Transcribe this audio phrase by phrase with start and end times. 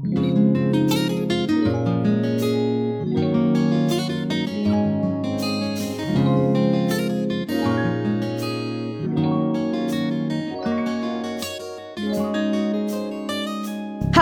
[0.00, 0.14] Hello，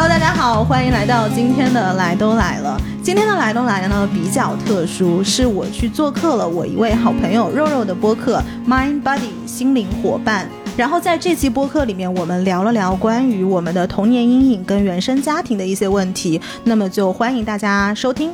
[0.09, 2.81] 大家好，欢迎来到今天的来都来了。
[3.03, 10.49] 今天的来都来了呢比较特殊，是我去做客了我一位好朋友肉肉的播客 Mind Body 心灵伙伴。
[10.77, 16.39] 然后在这期播客里面，我们聊了聊关于我们的童年阴影跟原生家庭的一些问题。
[16.65, 18.31] 那么就欢迎大家收听。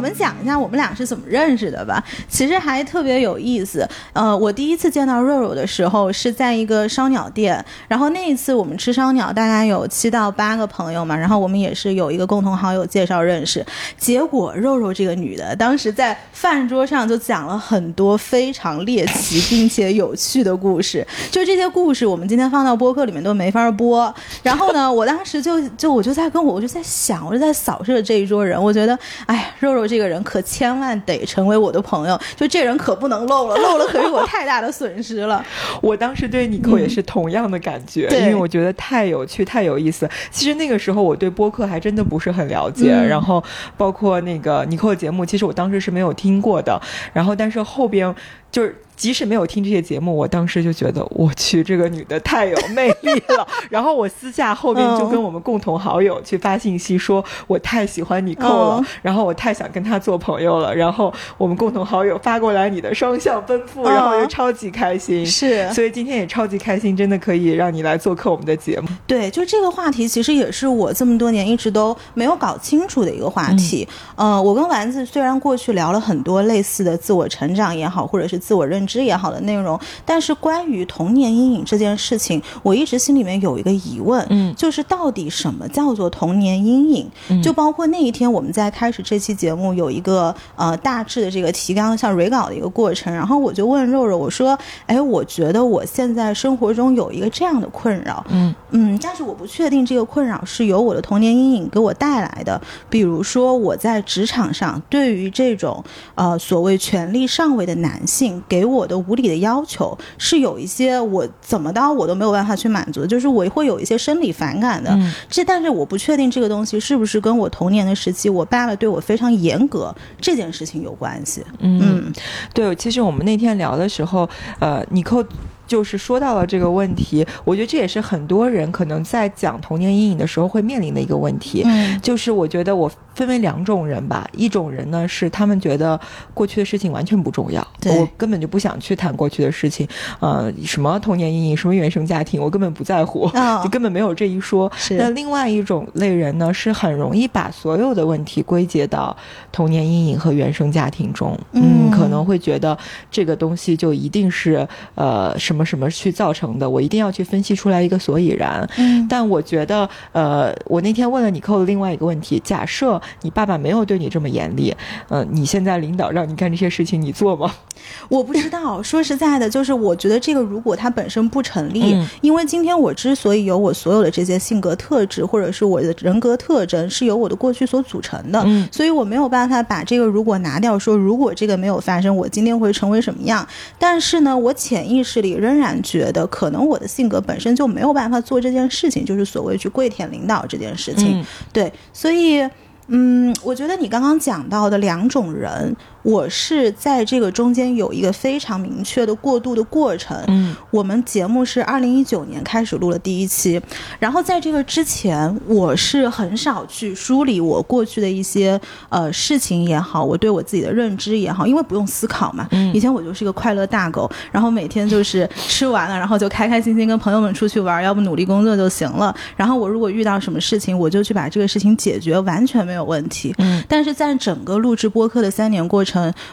[0.00, 2.02] 我们讲一下我们俩是怎么认识的吧。
[2.26, 3.86] 其实还特别有意思。
[4.14, 13.62] 呃，我第一次见到肉肉的时候是在一个烧鸟店，然后那一次我们吃烧鸟，大概有七到八个朋友嘛，然后我们也是有一个共同好友介绍认识。
[13.98, 24.12] 结果肉肉这个女的，当时在饭桌上就讲了很多非常猎奇并且有趣的故事，就这些故事我们今天放到播客里面都没法播。
[24.42, 35.44] 然后呢，我当时就就我就在跟我我就在想，我就在扫视这一桌人，我觉得，哎，肉肉这个人可千万得成为我的朋友，就这人可不能漏了， 漏了可是我太大的损失了。
[35.82, 40.08] 我当时对尼克也是同样的感觉，对因为我觉得太有趣、太有意思。
[40.30, 43.42] 其实那个时候我对播客还真的不是很了解，嗯然后
[43.76, 46.80] 包括那个尼克的节目，其实我当时是没有听过的。
[47.12, 48.14] 然后但是后边
[48.52, 48.74] 就是。
[49.00, 53.48] 即使没有听这些节目，我当时就觉得，我去，这个女的太有魅力了。
[53.70, 60.74] 然后我私下后面就跟我们共同好友去发信息说，我太喜欢你扣了，嗯然后我太想跟她做朋友了。
[60.74, 65.24] 然后我们共同好友发过来你的双向奔赴，然后就嗯超级开心。
[65.24, 68.88] 是所以今天也超级开心，真的可以让你来做客我们的节目。
[69.06, 73.88] 对，就这个话题，其实也是我这么多年一直都没有搞清楚的一个话题。
[74.16, 87.08] 呃，我跟丸子虽然过去聊了很多类似的自我成长也好，或者是自我认知也好的内容，但是关于童年阴影这件事情，我一直心里面有一个疑问，嗯就是到底什么叫做童年阴影？
[87.28, 102.60] 嗯就包括那一天我们在开始这期节目有一个呃大致的这个提纲像蕊稿的一个过程，然后我就问肉肉，我说，哎，我觉得我现在生活中有一个这样的困扰，嗯嗯，但是我不确定这个困扰是由我的童年阴影给我带来的。
[102.88, 105.82] 比如说，我在职场上对于这种
[106.14, 114.90] 呃所谓权力上位的男性给我的无理的要求，是有一些我怎么刀我都没有办法去满足，就是我会有一些生理反感的。
[114.92, 121.44] 嗯这但是我不确定这个东西是不是跟我童年的时期我爸爸对我非常严格这件事情有关系。
[121.58, 122.12] 嗯，嗯
[122.52, 125.24] 对，其实我们那天聊的时候，呃，你扣。
[125.66, 131.62] 就是说到了这个问题，我觉得这也是很多人可能在讲童年阴影的时候会面临的一个问题。
[131.64, 135.98] 嗯就是我觉得我分为两种人吧，一种人呢是他们觉得
[136.32, 139.86] 过去的事情完全不重要，我根本就不想去谈过去的事情，
[140.20, 144.70] 呃，什么童年阴影，什么原生家庭，我根本不在乎，啊 就根本没有这一说。
[144.90, 149.16] 那另外一种类人呢，是很容易把所有的问题归结到
[149.52, 151.90] 童年阴影和原生家庭中，嗯。
[151.90, 152.76] 可能会觉得
[153.10, 158.66] 这个东西就一定是呃什么什么去造成的，我一定要去分析出来一个所以然。
[158.78, 159.06] 嗯。
[159.08, 164.74] 但我觉得，呃，我那天问了你扣的另外一个问题：假设你爸爸没有对你这么严厉，
[165.08, 167.52] 呃，你现在领导让你干这些事情，你做吗？
[168.08, 183.46] 我不知道，说实在的，就是我觉得这个如果它本身不成立，嗯因为今天我之所以有我所有的这些性格特质，或者是我的人格特征，是由我的过去所组成的，嗯所以我没有办法把这个如果拿掉，说如果这个没有发生，我今天会成为什么样？
[183.78, 191.20] 但是呢，我潜意识里仍然觉得，可能我的性格本身就没有办法做这件事情，就是所谓去跪舔领导这件事情。
[191.20, 192.46] 嗯对，所以，
[192.92, 200.16] 嗯，我觉得你刚刚讲到的两种人，我是在这个中间有一个非常明确的过渡的过程。
[200.28, 203.60] 嗯我们节目是二零一九年开始录了第一期，
[203.98, 212.46] 然后在这个之前，我是很少去梳理我过去的一些呃事情也好，我对我自己的认知也好，因为不用思考嘛。
[212.52, 219.14] 嗯以前我就是一个快乐大狗，然后每天就是吃完了，然后就开开心心跟朋友们出去玩，要不努力工作就行了。
[219.36, 223.34] 然后我如果遇到什么事情，我就去把这个事情解决，完全没有问题。
[223.38, 225.89] 嗯但是在整个录制播客的三年过程，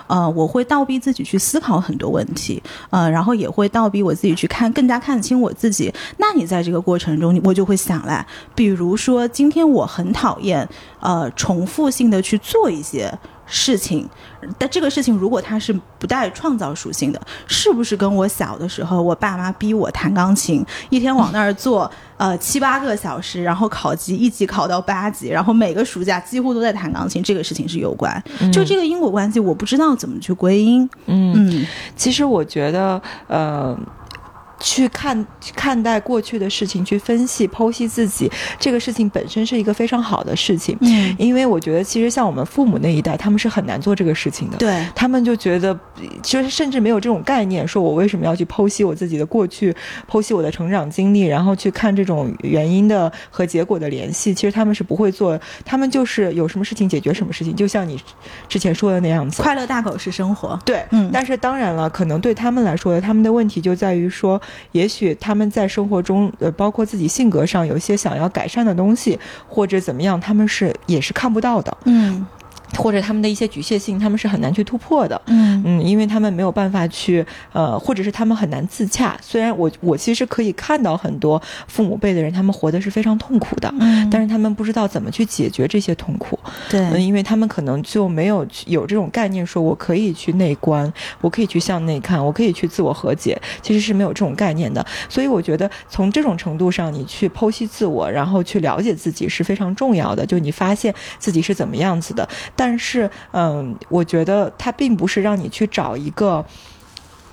[0.07, 5.93] 呃，我会倒逼自己去思考很多问题，呃，然后也会倒逼我自己去看，更加看清我自己。
[6.17, 10.67] 那你在这个过程中，我就会想来，比如说今天我很讨厌，
[10.99, 13.11] 呃，重复性的去做一些。
[13.47, 14.07] 事情，
[14.57, 28.21] 但这个事情如果它是不带创造属性的，是不是跟我小的时候我爸妈逼我弹钢琴，一天往那儿坐呃七八个小时，然后考级一级考到八级，然后每个暑假几乎都在弹钢琴，这个事情是有关？
[28.51, 30.87] 就这个因果关系，我不知道怎么去归因。
[31.05, 33.77] 嗯，嗯其实我觉得，呃。
[34.59, 35.25] 去看
[35.55, 40.77] 看待过去的事情，去分析剖析自己，这个事情本身是一个非常好的事情。
[40.81, 44.57] 嗯，因为我觉得，其实像我们父母那一代，他们是很难做这个事情的。
[44.57, 45.77] 对，他们就觉得，
[46.23, 49.75] 其实甚至没有这种概念，说我为什么要去剖析我自己的过去，
[50.09, 54.33] 剖析我的成长经历，然后去看这种原因的和结果的联系。
[54.33, 57.99] 其实他们是不会做，他们就是有什么事情解决什么事情，就像你
[58.47, 59.41] 之前说的那样子。
[59.41, 60.59] 快乐大狗是生活。
[60.65, 69.17] 对，嗯但是当然了，可能对他们来说，他们的问题就在于说，也许他们在生活中，呃，包括自己性格上有些想要改善的东西，
[69.47, 72.25] 或者怎么样，他们是也是看不到的，嗯。
[72.75, 75.19] 或者他们的一些局限性，他们是很难去突破的。
[75.27, 79.17] 嗯嗯，因为他们没有办法去，呃，或者是他们很难自洽。
[79.21, 86.39] 虽然我我其实可以看到很多父母辈的人，他们活的是非常痛苦的，嗯，但是他们不知道怎么去解决这些痛苦。
[86.71, 90.91] 嗯，对，因为他们可能就没有去有这种概念，说我可以去内观，
[91.21, 94.85] 我可以去向内看，我可以去自我和解，其实是没有这种概念的。
[95.09, 100.25] 所以我觉得从这种程度上，你去剖析自我，然后去了解自己是非常重要的。
[100.25, 106.43] 就你发现自己是怎么样子的，但是，嗯，我觉得它并不是让你去找一个。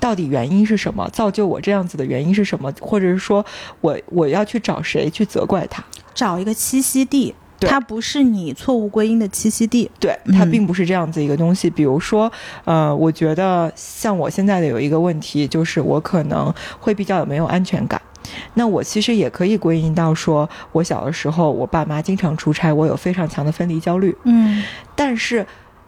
[0.01, 1.09] 到底原因是什么？
[1.15, 2.71] 造就我这样子的原因是什么？
[2.79, 3.43] 或者是说
[3.81, 5.83] 我我要去找谁去责怪他？
[6.13, 9.91] 找一个栖息地，它不是你错误归因的栖息地。
[9.99, 11.71] 对，它嗯并不是这样子一个东西。
[11.71, 12.31] 比如说，
[12.67, 17.99] 呃，我觉得像我现在的有一个问题，就是我可能会比较有没有安全感。
[18.55, 24.17] 那我其实也可以归因到说，我小的时候我爸妈经常出差，我有非常强的分离焦虑。
[24.25, 24.63] 嗯
[24.95, 25.47] 但是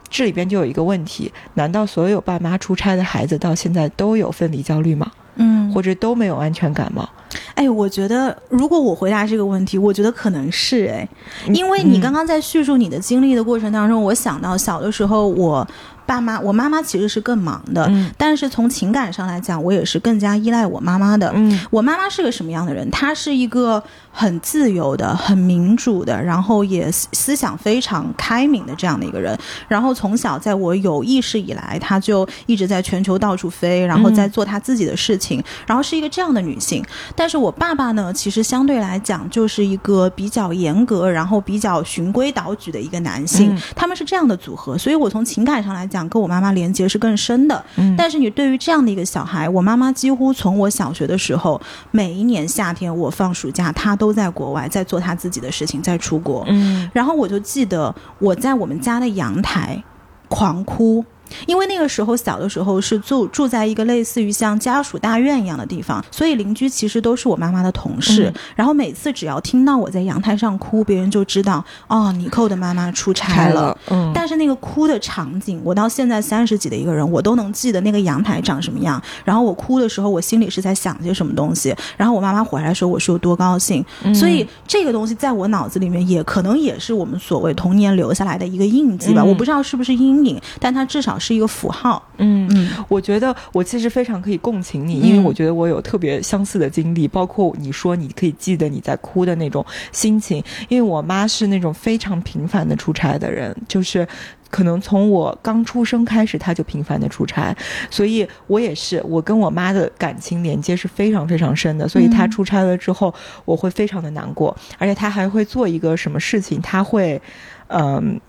[0.09, 5.11] 这里边就有一个问题：难道所有爸妈出差的孩子到现在都有分离焦虑吗？
[5.37, 7.09] 嗯，或者都没有安全感吗？
[7.55, 11.09] 哎，我觉得如果我回答这个问题，我觉得可能是哎，
[11.47, 15.67] 嗯因为你刚刚在叙述你的经历的过程当中，我想到小的时候我。
[16.07, 21.33] 爸妈，我妈妈其实是更忙的，嗯但是从情感上来讲，我也是更加依赖我妈妈的。
[21.35, 22.89] 嗯我妈妈是个什么样的人？
[22.91, 23.83] 她是一个
[24.17, 29.39] 很自由的、很民主的，然后也思思想非常开明的这样的一个人。
[29.69, 36.83] 然后从小在我有意识以来，她就一直在全球到处飞，然后在做她自己的事情，然后是一个这样的女性。
[37.15, 43.55] 但是我爸爸呢，其实相对来讲就是一个比较严格，然后比较循规蹈矩的一个男性。
[43.55, 47.63] 嗯他们是这样的组合，所以我从情感上来讲，跟我妈妈连接是更深的。
[47.77, 51.61] 嗯但是你对于这样的一个小孩，我妈妈几乎从我小学的时候，
[51.91, 56.45] 每一年夏天我放暑假，她都在国外，在做他自己的事情，在出国。
[56.49, 59.83] 嗯然后我就记得我在我们家的阳台
[60.29, 61.05] 狂哭。
[61.47, 68.31] 因为那个时候小的时候是住住在一个类似于像家属大院一样的地方，所以邻居其实都是我妈妈的同事。
[68.35, 73.55] 嗯然后每次只要听到我在阳台上哭，别人就知道哦，尼寇的妈妈出差了。
[73.55, 79.03] 了，嗯，但是那个哭的场景，我到现在三十几的一个人，我都能记得那个阳台长什么样。
[79.25, 81.75] 然后我哭的时候，我心里是在想些什么东西。
[81.97, 83.85] 然后我妈妈回来的时候，我是有多高兴。
[84.05, 89.23] 嗯所以这个东西在我脑子里面，也可能也是我们所谓童年留下来的一个印记吧。
[89.23, 92.03] 嗯我不知道是不是阴影，但它至少是一个符号。
[92.19, 104.07] 嗯嗯我觉得我其实非常可以共情你，因为嗯我觉得我有特别相似的经历，包括你说你可以记得你在哭的那种心情，因为我妈是那种非常频繁的出差的人，就是。
[104.49, 107.55] 可能从我刚出生开始，她就频繁的出差，
[107.91, 111.87] 所以我也是，我跟我妈的感情连接是非常非常深的。
[111.89, 113.13] 所以她嗯出差了之后，
[113.45, 117.21] 我会非常的难过，而且她还会做一个什么事情，她会，
[117.67, 118.21] 嗯、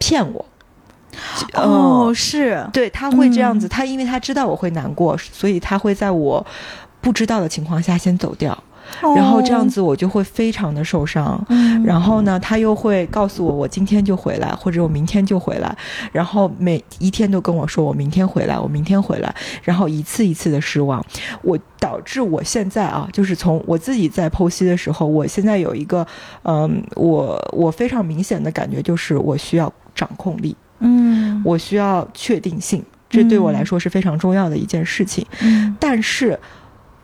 [0.00, 0.44] 骗我。
[1.54, 3.68] 哦，嗯是，对，他会这样子，嗯。
[3.68, 6.44] 他因为他知道我会难过，所以他会在我
[7.00, 8.56] 不知道的情况下先走掉，
[9.16, 11.42] 然后这样子我就会非常的受伤。
[11.84, 15.74] 然后呢，他又会告诉我，我今天就回来，或者我明天就回来，
[16.12, 21.04] 然后每一天都跟我说我明天回来，我明天回来，然后一次一次的失望，
[21.42, 26.06] 我导致我现在啊，就是从我自己在剖析的时候，我现在有一个，
[26.42, 30.54] 嗯，我我非常明显的感觉就是我需要掌控力。
[30.80, 35.24] 嗯，我需要确定性，这对我来说是非常重要的一件事情。
[35.42, 36.38] 嗯但是，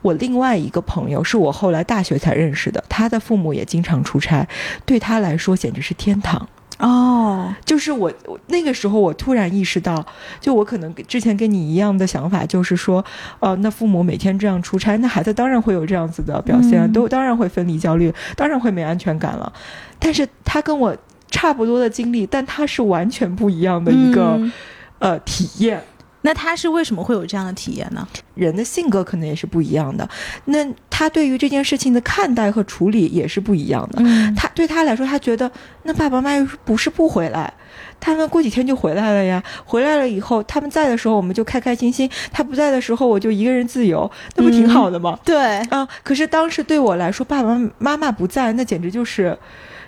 [0.02, 4.46] 我另外一个朋友是我后来大学才认识的，他的父母也经常出差，
[4.84, 6.48] 对他来说简直是天堂。
[6.78, 10.04] 哦，就是我我那个时候，我突然意识到，
[10.40, 13.02] 就我可能之前跟你一样的想法，就是说，
[13.40, 19.50] 呃，那父母每天这样出差，那孩子当然会有这样子的表现，嗯都当然会分离焦虑，当然会没安全感了。
[19.98, 20.94] 但是他跟我
[21.30, 24.52] 差不多的经历，但它是完全不一样的一个、嗯
[24.98, 25.82] 呃体验。
[26.22, 28.04] 那他是为什么会有这样的体验呢？
[28.34, 30.08] 人的性格可能也是不一样的，
[30.46, 30.58] 那
[30.90, 34.02] 他对于这件事情的看待和处理也是不一样的。
[34.02, 35.48] 嗯他对他来说，他觉得
[35.84, 37.52] 那爸爸妈妈又不是不回来，
[38.00, 39.40] 他们过几天就回来了呀。
[39.64, 45.16] 回来了以后，他们在的时候我们就开开心心，他不在的时候我就一个人自由，那不挺好的吗？
[45.24, 49.38] 对，啊、可是当时对我来说，爸爸妈妈不在，那简直就是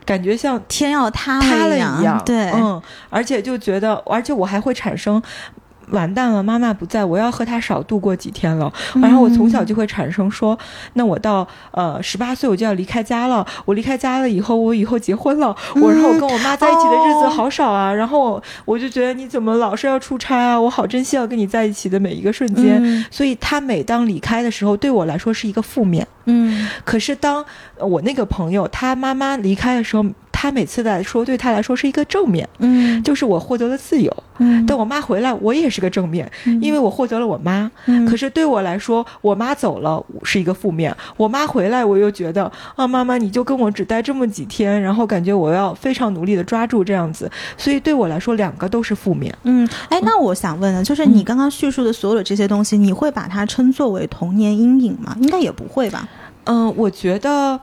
[0.08, 2.22] 感觉像天要塌塌了一一样。
[2.24, 5.22] 对，嗯，而且就觉得，而且我还会产生。
[5.90, 8.70] 完蛋了，妈妈不在，我要和她少度过几天了。
[9.00, 10.58] 然后我从小就会产生说，
[10.92, 13.46] 那我到呃十八岁我就要离开家了。
[13.64, 17.90] 我离开家了以后，我以后结婚了，我然后我跟我妈在一起的日子哦好少啊。
[17.90, 20.60] 然后我我就觉得你怎么老是要出差啊？
[20.60, 22.78] 我好珍惜要跟你在一起的每一个瞬间。
[22.84, 26.06] 嗯所以他每当离开的时候，对我来说是一个负面。
[26.26, 27.46] 嗯可是当呃
[27.80, 34.14] 我那个朋友他妈妈离开的时候，他每次来说对他来说是一个正面，嗯就是我获得了自由。
[34.40, 36.30] 嗯，等我妈回来，我也是个正面，
[36.60, 37.68] 因为我获得了我妈。
[37.86, 49.36] 嗯可是对我来说，我妈走了是一个负面，我妈回来，我又觉得啊，妈妈你就跟我只待这么几天，然后感觉我要非常努力的抓住这样子，所以对我来说，两个都是负面。
[49.42, 55.16] 嗯，哎，那我想问呢，就是你刚刚叙述的所有的这些东西，你会把它称作为童年阴影吗？
[55.20, 56.08] 应该也不会吧？
[56.44, 57.60] 嗯、我觉得，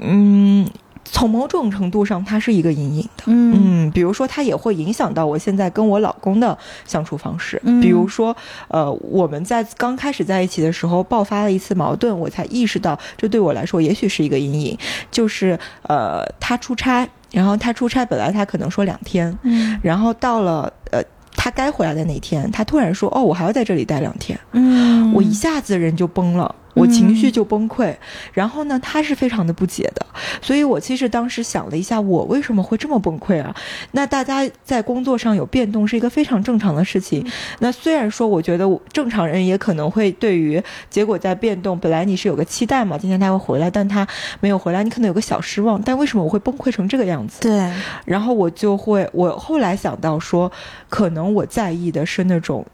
[0.00, 0.68] 嗯，
[1.04, 3.24] 从某种程度上，它是一个阴影的。
[3.26, 7.60] 嗯嗯，比如说，它也会影响到我现在跟我老公的相处方式。
[7.64, 8.34] 嗯比如说，
[8.68, 14.78] 呃，我们在刚开始在一起的时候爆发了一次矛盾，我才意识到这对我来说也许是一个阴影。
[15.10, 21.02] 就是呃，他出差，然后他出差本来他可能说两天，嗯然后到了呃
[21.34, 26.54] 他该回来的那天，他突然说哦，我还要在这里待两天，嗯，我一下子人就崩了。
[26.74, 27.94] 我情绪就崩溃，
[28.32, 30.06] 然后呢，他是非常的不解的，
[30.40, 33.54] 所以我其实当时想了一下，我为什么会这么崩溃啊？
[33.90, 37.26] 那大家在工作上有变动是一个非常正常的事情。
[37.58, 44.06] 那虽然说，我觉得我正常人也可能会对于结果在变动，本来你是有个期待嘛，今天他会回来，但他
[44.40, 45.80] 没有回来，你可能有个小失望。
[45.82, 47.40] 但为什么我会崩溃成这个样子？
[47.42, 47.70] 对，
[48.04, 50.50] 然后我就会，我后来想到说，
[50.88, 52.64] 可能我在意的是那种，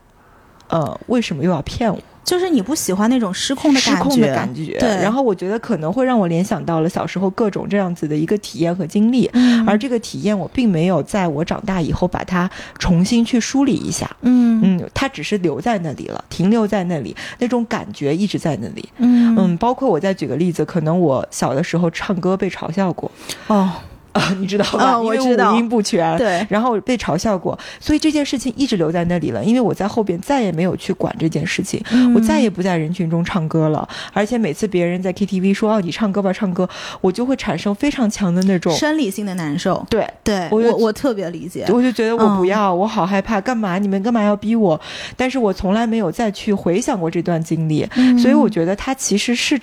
[0.69, 1.99] 呃，为什么又要骗我？
[2.29, 4.77] 就是你不喜欢那种失控的感觉，失控的感觉。
[4.79, 9.67] 对，然后我觉得可能会让我联想到了小时候各种这样子的一个体验和经历，嗯。
[9.67, 14.15] 而这个体验我并没有在我长大以后把它重新去梳理一下。
[14.21, 14.61] 嗯。
[14.63, 18.87] 嗯，它只是留在那里了，停留在那里，那种感觉一直在那里。
[18.99, 19.35] 嗯。
[19.39, 23.11] 嗯，包括我再举个例子，可能我小的时候唱歌被嘲笑过。
[23.47, 23.73] 哦，
[24.13, 24.95] 啊， 你知道吧？
[24.95, 26.17] 哦我因为知道五音不全。
[26.19, 29.45] 对，然后被嘲笑过，所以这件事情一直留在那里了。
[29.45, 33.89] 因为我在后边再也没有去管这件事情，嗯我再也不在人群中唱歌了。
[34.13, 36.69] 而且每次别人在 KTV 说“哦，你唱歌吧，唱歌”，
[37.01, 40.07] 我就会产生非常强的那种生理性的难受，对。
[40.25, 43.79] 对我我我特别理解，我就觉得我不嗯要，我好害怕，干嘛？
[43.79, 44.79] 你们干嘛要逼我？
[45.17, 49.59] 但是我从来没有再去回想过这段经历，嗯所以我觉得它其实是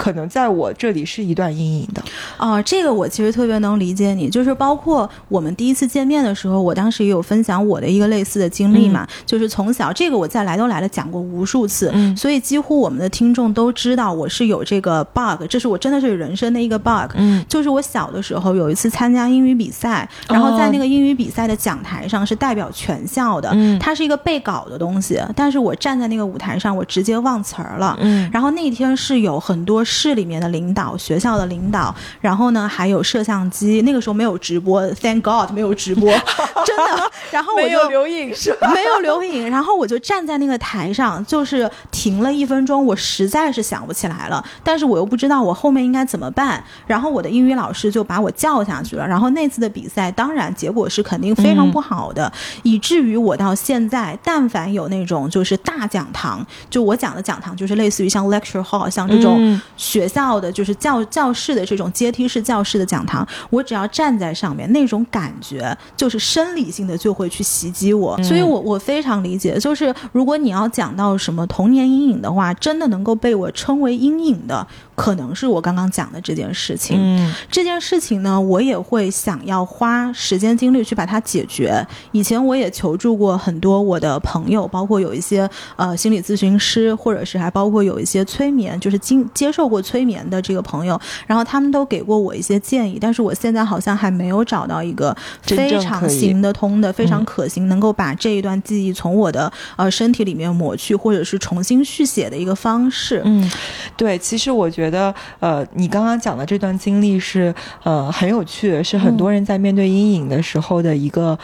[0.00, 2.02] 可能在我这里是一段阴影的。
[2.38, 12.16] 哦，这个我其实特别能理解你，就是包括我们第一次见面的时候，我当时也有分享我的一个类似的经历嘛，就是从小这个我在来都来了讲过无数次，嗯。
[12.16, 17.44] 所以几乎我们的听众都知道我是有这个 bug，这是我真的是人生的一个 bug，嗯。
[17.46, 23.78] 就是我小的时候有一次参加英语比赛，然后在那个英语比赛的讲台上是代表全校的，嗯。
[23.78, 27.98] 它是一个背稿的东西，但是我站在那个舞台上，我直接忘词儿了。
[28.00, 28.30] 嗯。
[28.32, 36.08] 然后那天是有很多市里面的领导、学校的领导，然后呢还有摄像机，那个时候没有直播，Thank God 没有直播，
[36.64, 37.10] 真的。
[37.32, 38.72] 然后我就留影是吧？
[38.72, 52.32] 没有留影，然后我就站在那个台上，就是停了一分钟，我实在是想不起来了，但是我又不知道我后面应该怎么办，然后我的英语老师就把我叫下去了，然后那次的比赛，当然结果是肯定非常不好的，
[52.62, 74.66] 以至于我到现在，但凡有那种就是大讲堂，就我讲的讲堂，就是类似于像 lecture hall，像这种嗯学校的就是教教室的这种阶梯式教室的讲堂，我只要站在上面，那种感觉就是生理性的就会去袭击我，所以我我非常理解，就是如果你要讲到什么童年阴影的话，真的能够被我称为阴影的，
[75.00, 76.96] 可能是我刚刚讲的这件事情。
[76.98, 81.84] 嗯这件事情呢，我也会想要花时间精力去把它解决。
[82.12, 103.22] 以前我也求助过很多我的朋友，包括有一些呃心理咨询师，或者是还包括有一些催眠，就是经接受过催眠的这个朋友，然后他们都给过我一些建议，但是我现在好像还没有找到一个非常行得通的、非常嗯可行，能够把这一段记忆从我的呃身体里面抹去，或者是重新续写的一个方式。
[103.24, 103.50] 嗯，
[103.96, 107.54] 对，其实我觉觉得，呃，你刚刚讲的这段经历是，
[107.84, 111.38] 呃，很有趣，是很多人在面对阴影的时候的一个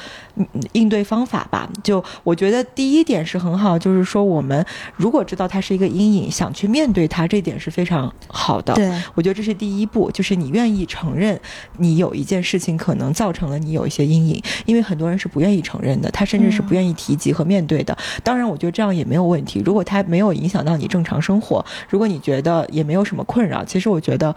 [0.73, 1.69] 应对方法吧。
[1.83, 4.65] 就我觉得第一点是很好，就是说我们
[4.97, 8.75] 如果知道它是一个阴影，想去面对它，这点是非常好的。
[8.75, 11.39] 对，我觉得这是第一步，就是你愿意承认
[11.79, 17.97] 你有一件事情可能造成了你有一些阴影，因为很多人是不愿意承认的，他甚至是不愿意提及和面对的。
[18.23, 19.63] 当然，我觉得这样也没有问题。
[19.65, 24.35] 如果他没有影响到你正常生活，如果你觉得也没有什么困扰，其实我觉得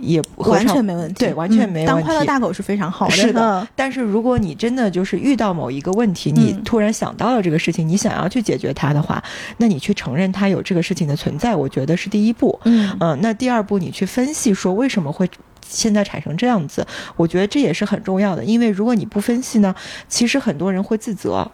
[0.00, 1.14] 也完全没问题。
[1.24, 1.86] 对，完全没问题。
[1.86, 3.12] 当快乐大狗是非常好的。
[3.12, 3.66] 是的。
[3.76, 9.22] 但是如果你真的就是遇到某一个问题，你突然想到了这个事情，你想要去解决它的话，
[9.58, 12.58] 那你去承认它有这个事情的存在，我觉得是第一步。
[12.64, 13.18] 嗯嗯。
[13.20, 15.28] 那第二步，你去分析说为什么会
[15.66, 18.44] 现在产生这样子，我觉得这也是很重要的。
[18.44, 19.74] 因为如果你不分析呢，
[20.08, 21.50] 其实很多人会自责。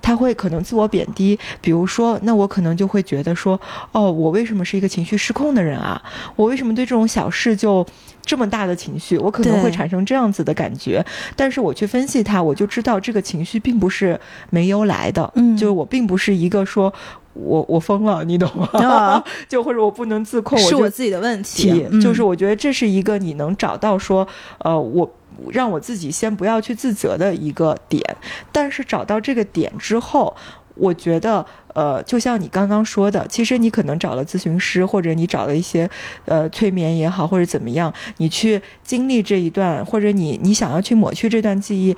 [0.00, 3.60] 他会可能自我贬低，比如说，那我可能就会觉得说，
[3.92, 6.00] 哦，我为什么是一个情绪失控的人啊？
[6.36, 7.86] 我为什么对这种小事就
[8.22, 9.16] 这么大的情绪？
[9.18, 11.04] 我可能会产生这样子的感觉。
[11.34, 14.18] 但是我去分析他，我就知道这个情绪并不是
[14.50, 15.30] 没由来的。
[15.36, 16.92] 嗯，就是我并不是一个说
[17.34, 19.22] 我我疯了，你懂吗？
[19.48, 21.86] 就或者我不能自控，是我自己的问题。
[22.00, 24.26] 就是我觉得这是一个你能找到说，
[24.58, 25.10] 呃，我。
[25.50, 28.04] 让我自己先不要去自责的一个点，
[28.52, 30.36] 但是找到这个点之后，
[30.74, 35.88] 我觉得，呃，就像你刚刚说的，其实你可能找了咨询师，或者你找了一些，
[36.26, 41.96] 呃，催眠也好，或者怎么样，你去经历这一段，或者你你想要去抹去这段记忆。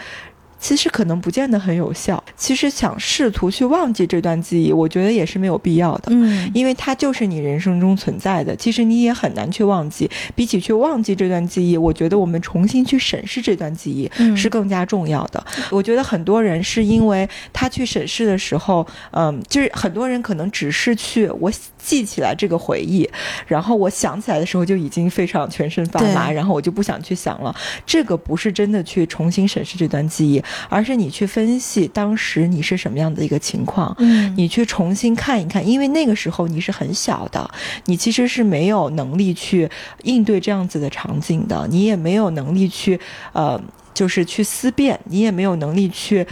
[0.62, 2.22] 其实可能不见得很有效。
[2.36, 6.04] 其实想试图去忘记这段记忆，我觉得也是没有必要的。
[6.10, 8.54] 嗯，因为它就是你人生中存在的。
[8.54, 10.08] 其实你也很难去忘记。
[10.36, 15.44] 比起去忘记这段记忆，我觉得我们重新去审视这段记忆是更加重要的。
[15.68, 23.08] 我觉得很多人是因为他去审视的时候，嗯，就是很多人可能只是去我记起来这个回忆，
[23.48, 27.52] 然后我想起来的时候就已经非常全身发麻，然后我就不想去想了。
[27.84, 30.40] 这个不是真的去重新审视这段记忆。
[30.68, 37.50] 而是你去分析当时你是什么样的一个情况，嗯，你去重新看一看，因为那个时候你是很小的，
[37.86, 39.68] 你其实是没有能力去
[40.02, 42.98] 应对这样子的场景的，你也没有能力去
[43.32, 43.60] 呃，
[43.94, 46.26] 就是去思辨，你也没有能力去，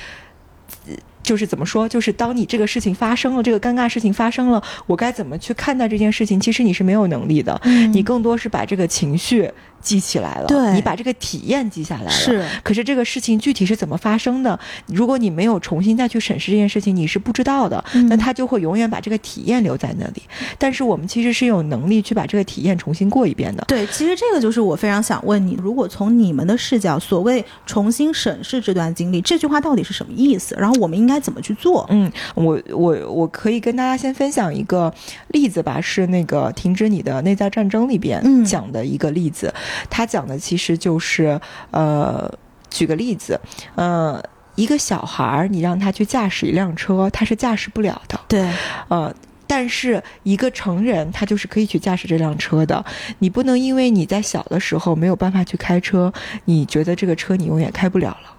[1.22, 6.40] 就是怎么说，就是当你这个事情发生了，这个尴尬事情发生了，我该怎么去看待这件事情？
[6.40, 7.60] 其实你是没有能力的，
[7.92, 9.50] 你更多是把这个情绪。
[9.80, 12.10] 记起来了，对，你把这个体验记下来了。
[12.10, 14.58] 是，可是这个事情具体是怎么发生的？
[14.86, 17.82] 如果你没有重新再去审视这件事情，你是不知道的。
[18.08, 20.22] 那他就会永远把这个体验留在那里。
[20.58, 23.64] 但是我们其实是有能力去把这个体验重新过一遍的。
[23.66, 30.54] 对，其实这个就是我非常想问你：如果从你们的视角，所谓重新审视这段经历，这句话到底是什么意思？
[30.58, 31.86] 然后我们应该怎么去做？
[31.90, 34.92] 嗯，我我我可以跟大家先分享一个
[35.28, 39.52] 例子吧，是那个《停止你的内在战争》里边讲的一个例子。
[39.88, 42.32] 他讲的其实就是，呃，
[42.68, 43.40] 举个例子，
[43.74, 44.22] 呃，
[44.54, 48.20] 一个小孩儿，你让他去驾驶一辆车，他是驾驶不了的。
[48.28, 48.48] 对，
[48.88, 49.14] 呃，
[49.46, 52.84] 但是一个成人，他就是可以去驾驶这辆车的。
[53.18, 56.12] 你不能因为你在小的时候没有办法去开车，
[56.44, 58.36] 你觉得这个车你永远开不了了。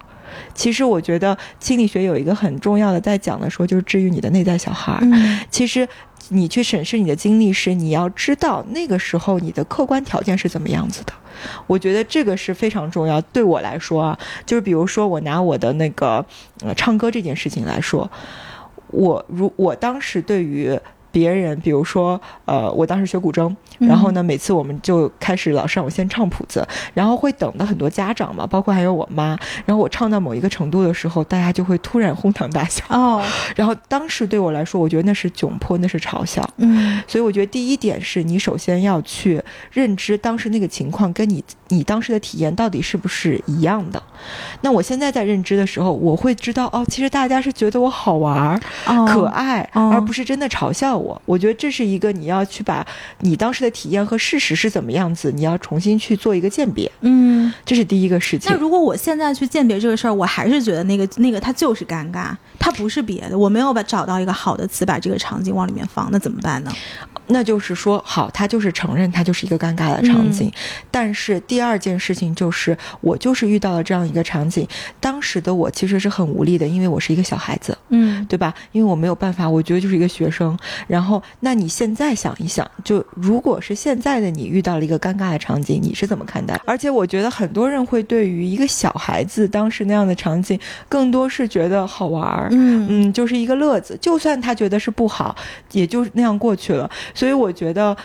[0.54, 5.02] 其实我觉得心理学有一个很重要的在讲的说，就是治愈你的内在小孩儿。
[5.50, 5.88] 其实。
[6.34, 11.12] 你去审视你的经历时，你要知道那个时候你的客观条件是怎么样子的。
[11.68, 13.20] 我觉得这个是非常重要。
[13.20, 16.26] 对我来说啊，就是比如说我拿我的那个
[16.62, 18.10] 呃唱歌这件事情来说，
[18.88, 20.80] 我如我当时对于。
[21.12, 32.84] 别人，比如说，呃，我当时学古筝，然后呢，每次我们就开始老师让我先唱谱子，然后会等的很多家长嘛，包括还有我妈，然后我唱到某一个程度的时候，大家就会突然哄堂大笑。
[32.90, 33.22] 哦，
[33.56, 36.48] 然后当时对我来说，我觉得那是窘迫，那是嘲笑。
[36.58, 44.02] 嗯，所以我觉得第一点是你首先要去认知当时那个情况跟你你当时的体验到底是不是一样的。
[44.62, 48.60] 那我现在在认知的时候，我会知道哦，其实大家是觉得我好玩、
[49.08, 50.96] 可爱，而不是真的嘲笑。
[51.01, 52.86] 我我我觉得这是一个你要去把
[53.20, 56.90] 你当时的体验和事实是怎么样子，你要重新去做一个鉴别。
[57.02, 58.52] 嗯，这是第一个事情。
[58.52, 66.72] 那如果我现在去鉴别这个事儿，我还是觉得那个那个它就是尴尬，它不是别的，我没有把找到一个好的词把这个场景往里面放，那怎么办呢？
[67.28, 70.52] 那就是说，好，他就是承认他就是一个尴尬的场景，
[70.90, 74.68] 但是第二件事情就是我就是遇到了这样一个场景，
[75.00, 78.54] 当时的我其实是很无力的，因为我是一个小孩子，嗯，对吧？
[78.74, 80.58] 因为我没有办法，我觉得就是一个学生。
[80.92, 86.60] 然后，那你现在想一想，就如果是现在的你遇到了一个尴尬的场景，你是怎么看待？
[86.66, 95.34] 而且我觉得很多人会对于一个小孩子当时那样的场景，更多是觉得好玩儿，嗯嗯，就是一个乐子，就算他觉得是不好，
[95.72, 96.92] 也就那样过去了。
[97.14, 97.96] 所以我觉得，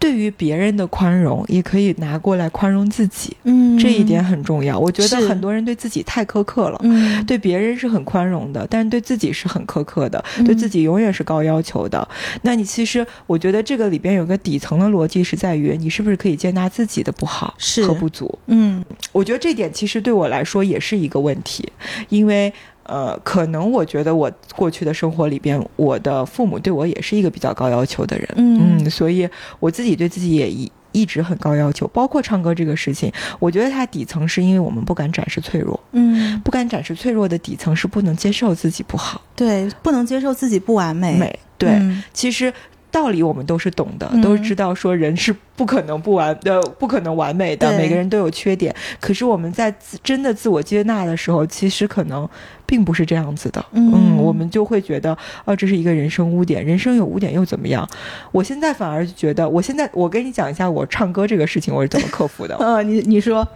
[0.00, 3.36] 对于别人的宽容，也可以拿过来宽容自己。
[3.44, 4.76] 嗯，这一点很重要。
[4.78, 6.80] 我觉得很多人对自己太苛刻了。
[6.82, 12.08] 嗯，对别人是很宽容的，但是对自己是很苛刻的，嗯对自己永远是高要求的。
[12.42, 17.54] 那你其实，我觉得这个里边有个底层的逻辑是在于，你是不是可以接纳自己的不好
[17.86, 18.38] 和不足？
[18.46, 18.82] 嗯
[19.12, 21.70] 我觉得这点其实对我来说也是一个问题，
[22.08, 22.50] 因为
[22.90, 29.28] 呃，可能我觉得我过去的生活里边，我的父母对我也是一个比较高要求的人，嗯所以
[29.60, 41.16] 我自己对自己也一一直很高要求，包括唱歌这个事情，我觉得它底层是因为我们不敢展示脆弱，嗯，不敢展示脆弱的底层是不能接受自己不好、对，不能接受自己不完美。
[41.16, 42.52] 美，对，嗯其实。
[42.90, 48.74] 道理我们都是懂的，嗯都知道说人是不可能不完 呃不可能完美的，每个人都有缺点。
[49.00, 52.28] 可是我们在自真的自我接纳的时候，其实可能
[52.66, 53.64] 并不是这样子的。
[53.72, 57.88] 嗯我们就会觉得哦，这是一个人生污点，人生有污点又怎么样？
[58.32, 62.56] 我现在反而觉得，我现在我跟你讲一下我唱歌这个事情我是怎么克服的。
[62.56, 63.46] 呃， 你你说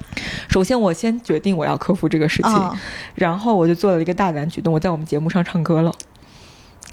[0.49, 2.75] 首先，我先决定我要克服这个事情，啊，
[3.15, 5.93] 然后我就做了一个大胆举动，我在我们节目上唱歌了，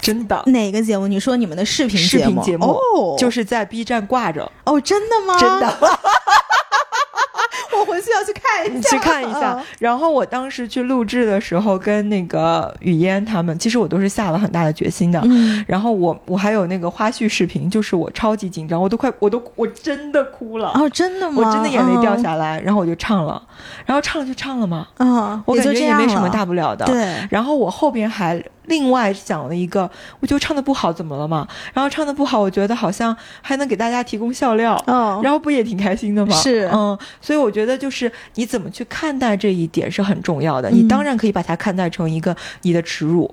[0.02, 0.42] 真的。
[0.46, 1.06] 哪个节目？
[1.06, 2.34] 你说你们的视频视节目？
[2.34, 5.38] 频节目哦，就是在 B 站挂着，哦，真的吗？
[5.38, 5.78] 真的，
[7.78, 9.64] 我回去要去看一你下，去看一下嗯。
[9.78, 15.20] 然后我当时去录制的时候，跟那个雨嫣他们，其实我都是下了很大的决心的。
[15.24, 21.42] 嗯，然后我我还有那个花絮视频，就是我超级紧张，我都快我都我真的哭了，哦，真的吗？
[21.44, 23.40] 我真的眼泪掉下来，然后我就唱了，
[23.86, 26.84] 然后唱了就唱了嘛，嗯，啊，我感这样也没什么大不了的。
[26.84, 31.46] 对，然后我后边还另外讲了一个，我就唱的不好，怎么了嘛？
[31.72, 36.34] 然后唱的不好，我觉得好像还能给大家提供笑料，哦，然后不也挺开心的吗？
[36.36, 40.70] 是嗯，所以我觉得就是你怎么去看待这一点是很重要的。
[40.70, 43.32] 嗯你当然可以把它看待成一个你的耻辱。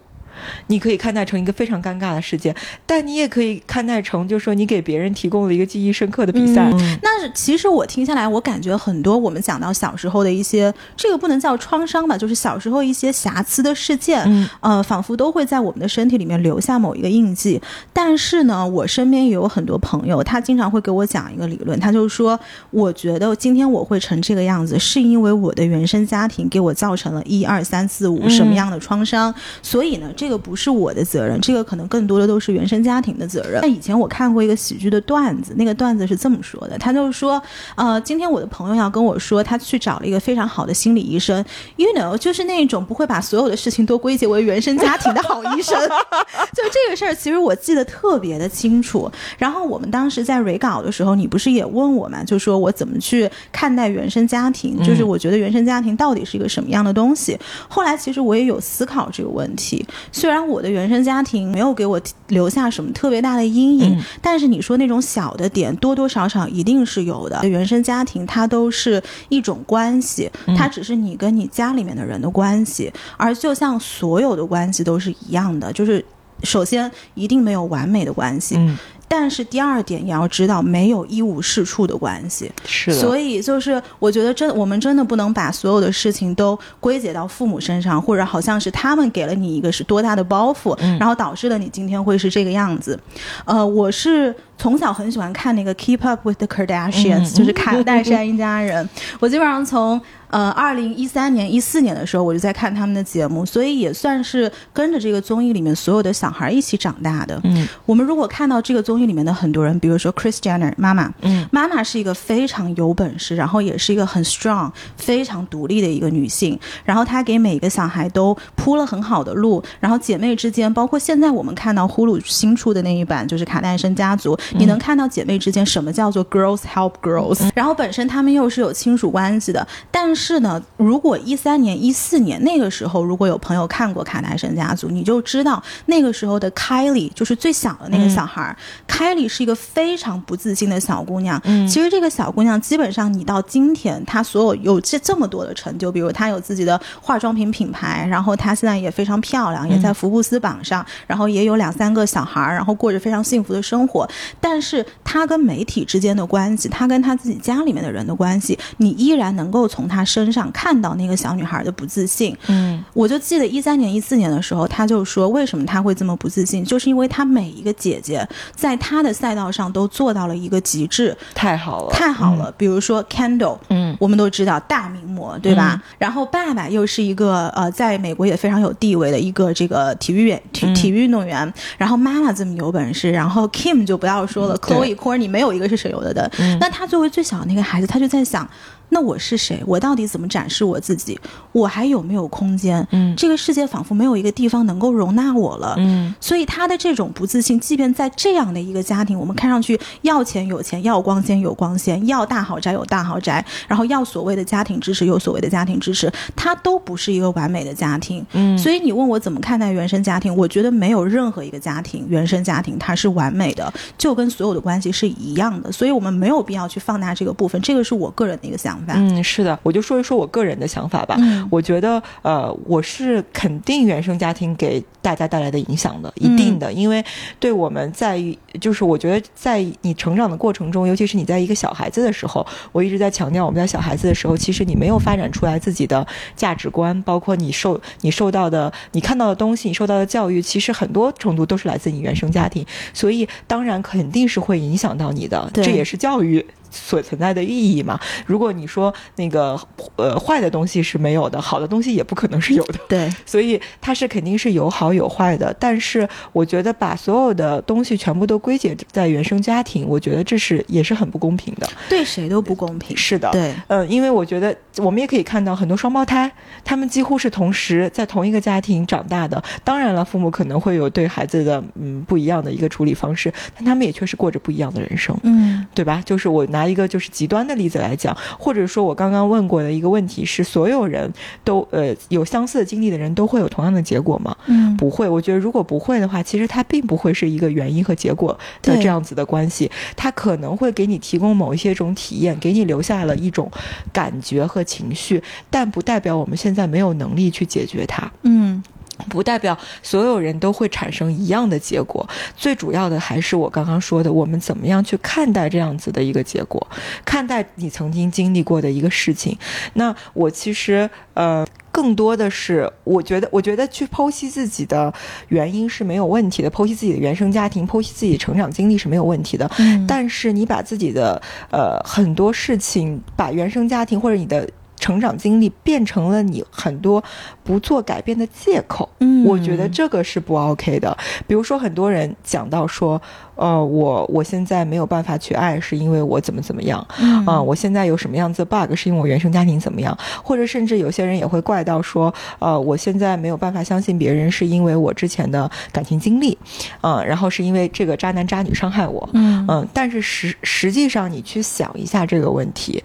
[0.68, 6.70] 你可以看待成一个非常尴尬的事件，但你也可以看待成，就是说你给别人提供了一个记忆深刻的比赛。
[6.74, 17.62] 嗯那其实我听下来，我感觉很多我们讲到小时候的一些，这个不能叫创伤吧，就是小时候一些瑕疵的事件，嗯呃，仿佛都会在我们的身体里面留下某一个印记。
[17.92, 22.40] 但是呢，我身边也有很多朋友，他经常会给我讲一个理论，他就说，
[22.72, 33.62] 我觉得今天我会成这个样子，是因为我的原生家庭给我造成了一二三四五嗯什么样的创伤，所以呢，这个不是我的责任，这个可能更多的都是原生家庭的责任。
[33.62, 37.42] 那以前我看过一个喜剧的段子，那个段子是这么说的，他就是说，
[37.76, 41.42] 呃，今天我的朋友要跟我说，他去找了一个非常好的心理医生
[41.78, 45.80] ，you know，就是那种不会把所有的事情都归结为原生家庭的好医生。
[46.52, 49.10] 就这个事儿，其实我记得特别的清楚。
[49.38, 54.78] 然后我们当时在蕊稿的时候，你不是也问我嘛，就说我怎么去看待原生家庭？
[54.84, 57.40] 就是我觉得原生家庭到底是一个什么样的东西？
[57.70, 59.86] 后来其实我也有思考这个问题。
[60.12, 67.40] 虽然我的原生家庭没有给我留下什么特别大的阴影，嗯但是你说那种小的点，多多少少一定是有的。
[67.48, 76.04] 原生家庭它都是一种关系，它只是你跟你家里面的人的关系，而就像所有的关系都是一样的，就是。
[76.42, 78.78] 首先，一定没有完美的关系，嗯，
[79.10, 82.50] 但是第二点也要知道，没有一无是处的关系。
[82.64, 82.98] 是的。
[82.98, 92.98] 所以就是，我觉得真我们真的不能把所有的事情都归结到父母身上，或者好像是他们给了你一个是多大的包袱，嗯然后导致了你今天会是这个样子。
[93.46, 98.88] 呃，我是从小很喜欢看那个《Keep Up with the Kardashians》，嗯就是卡戴珊一家人。
[99.20, 107.40] 我基本上从呃二零一三年、一四年的时候，我就在看他们的节目，所以也算是跟着这个综艺里面所有的小孩一起长大的。
[107.44, 116.60] 嗯我们如果看到这个综艺里面的很多人，比如说 Chris Jenner 妈妈，嗯妈妈是一个非常有本事，然后也是一个很 strong、非常独立的一个女性。
[116.86, 119.64] 然后她给每个小孩都铺了很好的路。
[119.80, 127.50] 然后姐妹之间，包括现在我们看到呼噜新出的那一版，就是卡戴珊家族，你能看到姐妹之间什么叫做 girls help girls。
[127.56, 129.68] 然后本身她们又是有亲属关系的。
[129.90, 138.56] 但是呢，如果一三年、一四年那个时候，如果有朋友看过卡戴珊家族，你就知道那个时候的 Kylie 就是最小的那个小孩儿。
[138.88, 141.42] Kylie 是一个非常不自信的小姑娘。
[141.46, 154.10] 嗯其实这个小姑娘基本上你到今天，她所有有这这么多的成就，比如她有自己的化妆品品牌，然后她现在也非常漂亮，也在福布斯榜上，然后也有两三个小孩儿，然后过着非常幸福的生活。
[154.42, 162.36] 但是她跟媒体之间的关系，她跟她自己家里面的人的关系，你依然能够从她身上看到那个小女孩的不自信。
[162.48, 172.52] 嗯我就记得一三年、一四年的时候，他就说为什么他会这么不自信，就是因为他每一个姐姐在她的赛道上都做到了一个极致，太好了，太好了。
[172.58, 173.96] 比如说 Candle，嗯。
[174.00, 175.82] 我们都知道大名模，对吧？
[175.98, 181.54] 然后爸爸又是一个呃，在美国也非常有地位的一个这个体育员体体育运动员。
[181.78, 186.58] 然后妈妈这么有本事，然后 Kim 就不要说了，Chloe、Courtney 没有一个是省油的灯。
[186.60, 188.48] 那他作为最小的那个孩子，他就在想。
[188.90, 189.64] 那我是谁？
[189.66, 191.20] 我到底怎么展示我自己？
[191.52, 192.86] 我还有没有空间？
[192.92, 195.76] 嗯，这个世界仿佛没有一个地方能够容纳我了。
[195.78, 208.26] 嗯，所以他的这种不自信，即便在这样的一个家庭，我们看上去要钱有钱，要光鲜有光鲜，要大豪宅有大豪宅，然后要所谓的家庭支持有所谓的家庭支持，他都不是一个完美的家庭。
[208.34, 210.36] 嗯，所以你问我怎么看待原生家庭？
[210.36, 215.72] 我觉得没有任何一个家庭原生家庭它是完美的，就跟所有的关系是一样的。
[215.72, 217.62] 所以我们没有必要去放大这个部分。
[217.62, 218.79] 这个是我个人的一个想法。
[218.88, 219.58] 嗯，是的。
[219.64, 221.16] 我就说一说我个人的想法吧。
[221.20, 227.04] 嗯，我觉得，呃，我是肯定原生家庭给大家带来的影响的，一定的，因为
[227.40, 246.46] 对我们在于，就是我觉得在你成长的过程中，尤其是你在一个小孩子的时候，我一直在强调，我们在小孩子的时候，其实你没有发展出来自己的价值观，包括你受你受到的、你看到的东西、你受到的教育，其实很多程度都是来自你原生家庭，所以当然肯定是会影响到你的，这也是教育。
[246.70, 248.00] 所存在的意义嘛？
[248.26, 249.60] 如果你说那个
[249.96, 252.80] 呃坏的东西是没有的，好的东西也不可能是有的。
[252.88, 255.54] 对，所以它是肯定是有好有坏的。
[255.60, 262.96] 但是我觉得把所有的东西全部都归结在原生家庭，我觉得这是也是很不公平的，对谁都不公平。
[262.96, 266.32] 是的，对，嗯，因为我觉得我们也可以看到很多双胞胎，
[266.64, 269.42] 他们几乎是同时在同一个家庭长大的。
[269.64, 276.02] 当然了，父母可能会有对孩子的嗯不一样的一个处理方式，但他们也确实过着不一样的人生，嗯，对吧？
[276.06, 276.59] 就是我拿。
[276.60, 281.10] 拿一个就是极端的例子来讲，或者说我刚刚问过的一个问题是：所有人
[281.46, 284.36] 都呃有相似的经历的人都会有同样的结果吗？
[284.48, 285.08] 嗯，不会。
[285.08, 289.72] 我觉得如果不会的话，其实它并不会是一个原因和结果的这样子的关系。
[289.96, 293.50] 它可能会给你提供某一些种体验，给你留下了一种
[293.94, 298.12] 感觉和情绪，但不代表我们现在没有能力去解决它。
[298.24, 298.62] 嗯。
[299.08, 306.68] 不代表所有人都会产生一样的结果，最主要的还是我刚刚说的，我们怎么样去看待这样子的一个结果，
[307.06, 309.38] 看待你曾经经历过的一个事情。
[309.74, 314.94] 那我其实呃，更多的是，我觉得，我觉得去剖析自己的
[315.30, 319.50] 原因是没有问题的，剖析自己的原生家庭，剖析自己成长经历是没有问题的。
[319.60, 324.48] 嗯，但是你把自己的呃很多事情，把原生家庭或者你的。
[324.80, 327.04] 成长经历变成了你很多
[327.44, 330.98] 不做改变的借口，嗯，我觉得这个是不 OK 的。
[331.28, 333.02] 比如说，很多人讲到说，
[333.36, 336.80] 呃，我我现在没有办法去爱，是因为我怎么怎么样，
[337.26, 346.38] 啊，我现在有什么样子 bug，是因为我原生家庭怎么样，或者甚至有些人也会怪到说，呃，我现在没有办法相信别人，是因为我之前的感情经历，
[346.82, 349.46] 嗯，然后是因为这个渣男渣女伤害我，嗯。
[349.50, 352.84] 嗯，但是实实际上你去想一下这个问题。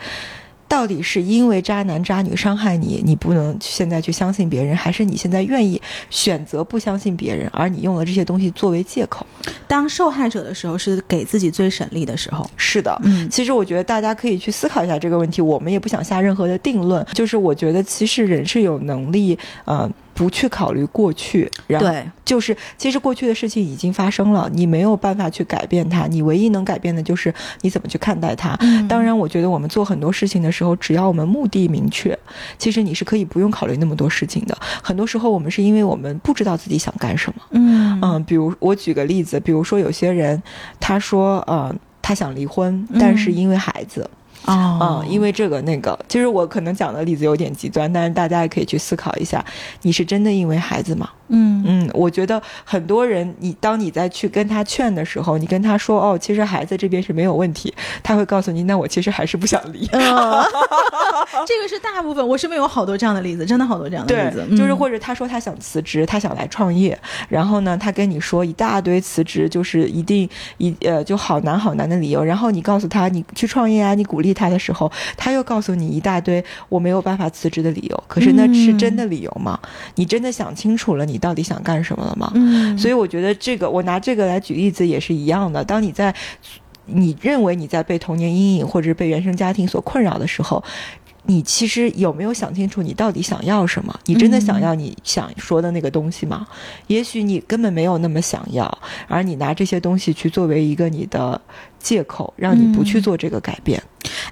[0.66, 9.26] 到底是因为渣男渣女伤害你，你不能现在去相信别人，还是你现在愿意选择不相信别人，而你用了这些东西作为借口？
[9.68, 12.48] 当受害者的时候，是给自己最省力的时候。
[12.56, 15.40] 是的，嗯，其实我觉得大家可以去思考一下这个问题。
[15.40, 19.90] 我们也不想下任何的定论，就是我觉得其实人是有能力，呃。
[20.14, 28.56] 不去考虑过去，然后就是其实过去的事情已经发生了，你没有办法去改变它，你唯一能改变的就是你怎么去看待它。
[28.88, 32.16] 当然，我觉得我们做很多事情的时候，只要我们目的明确，
[32.56, 34.56] 其实你是可以不用考虑那么多事情的。
[34.82, 37.42] 很多时候，我们是因为我们不知道自己想干什么。
[37.50, 40.40] 嗯嗯，比如我举个例子，比如说有些人
[40.78, 44.08] 他说，呃，他想离婚，但是因为孩子。
[44.46, 49.44] 哦，嗯，因为这个那个，其实我可能讲的例子有点极端，但是大家也可以去思考一下，
[49.82, 51.08] 你是真的因为孩子吗？
[51.28, 51.54] 嗯。
[51.66, 59.86] 嗯，我觉得很多人，你当你在去跟他劝的时候，你跟他说哦，其实孩子这边是没有问题，他会告诉你，那我其实还是不想离。
[61.46, 66.96] 这个是大部分，我身边有好多这样的例子，真的好多这样的例子，就是或者他说他想辞职，他想来创业，
[67.30, 70.28] 然后呢，他跟你说一大堆辞职就是一定
[70.58, 79.58] 一呃就好难好难的理由，然后你告诉他你去创业啊，你鼓励他的时候，他又告诉你一大堆我没有办法辞职的理由，可是那是真的理由吗？
[79.94, 81.14] 你真的想清楚了你？
[81.14, 82.30] 到底想干什么了吗？
[82.34, 85.64] 嗯，所以我觉得这个，我拿这个来举例子也是一样的。
[85.64, 86.14] 当你在
[86.86, 90.62] 你认为你在被童年阴影或者是被原生家庭所困扰的时候，
[91.26, 93.98] 你其实有没有想清楚你到底想要什么？
[94.04, 96.46] 你真的想要你想说的那个东西吗？
[96.88, 101.40] 也许你根本没有那么想要，而你拿这些东西去作为一个你的
[101.84, 103.80] 借口，让你不去做这个改变。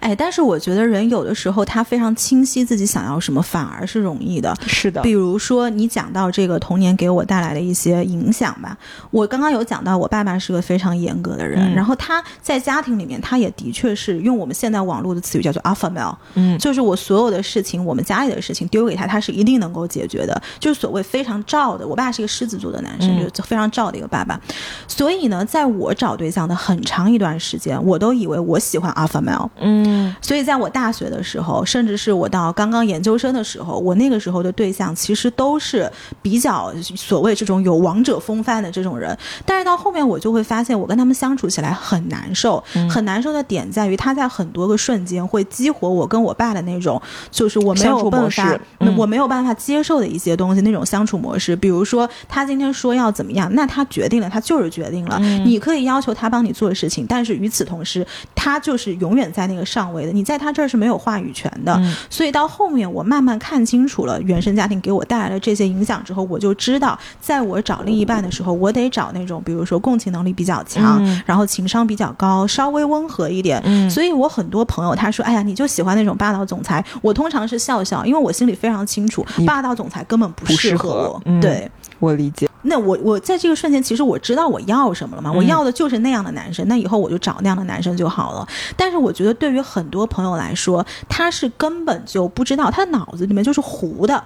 [0.00, 4.54] 哎，但是我觉得人有的时候他非常清晰自己想要什么，反而是容易的。
[4.66, 8.76] 是的，比如说你讲到这个童年给我带来的一些影响吧，
[9.10, 21.86] 我刚刚有讲到我爸爸是个非常严格的人，嗯然后他在家庭里面他也的确是用我们现在网络的词语叫做 alpha male，嗯就是我所有的事情，我们家里的事情丢给他，他是一定能够解决的，就是所谓非常照的。
[21.86, 24.38] 我爸是一个狮子座的男生，嗯就是非常照的一个爸爸。
[24.86, 29.48] 所以呢，在我找对象的很长一段时间，我都以为我喜欢 alpha male。
[29.60, 35.90] 嗯所以在我大学的时候，甚至是我到刚刚研究生的时候，我那个时候的对象其实都是
[36.22, 39.16] 比较所谓这种有王者风范的这种人。
[39.44, 42.62] 但是到后面，我就会发现，我跟他们相处起来很难受。
[42.74, 47.00] 嗯很难受的点在于，他在很多个瞬间会激活我跟我爸的那种，
[47.30, 51.56] 就是我没有办法，嗯我没有办法接受的一些东西，那种相处模式。
[51.56, 55.18] 比如说，他今天说要怎么样，那他决定了，他就是决定了。
[55.22, 61.74] 嗯你可以要求他帮你做事情，但是与此同时，他就是永远在那个上位的，你在他这儿是没有话语权的。
[61.76, 73.60] 嗯所以到后面，我慢慢看清楚了原生家庭给我带来的这些影响之后，我就知道，在我找另一半的时候，我得找那种比如说共情能力比较强，嗯然后情商比较高，稍微温和一点。
[73.64, 81.22] 嗯所以我很多朋友他说：“哎呀，你就喜欢那种霸道总裁。”我通常是笑笑，因为我心里非常清楚，霸道总裁根本不不适适合我。
[81.24, 81.70] 嗯对。
[81.98, 82.48] 我理解。
[82.62, 88.46] 那我我在这个瞬间，其实我知道我要什么了嘛，嗯我要的就是那样的男生，那以后我就找那样的男生就好了。
[88.76, 94.22] 但是我觉得对于很多朋友来说，他是根本就不知道，他脑子里面就是糊的。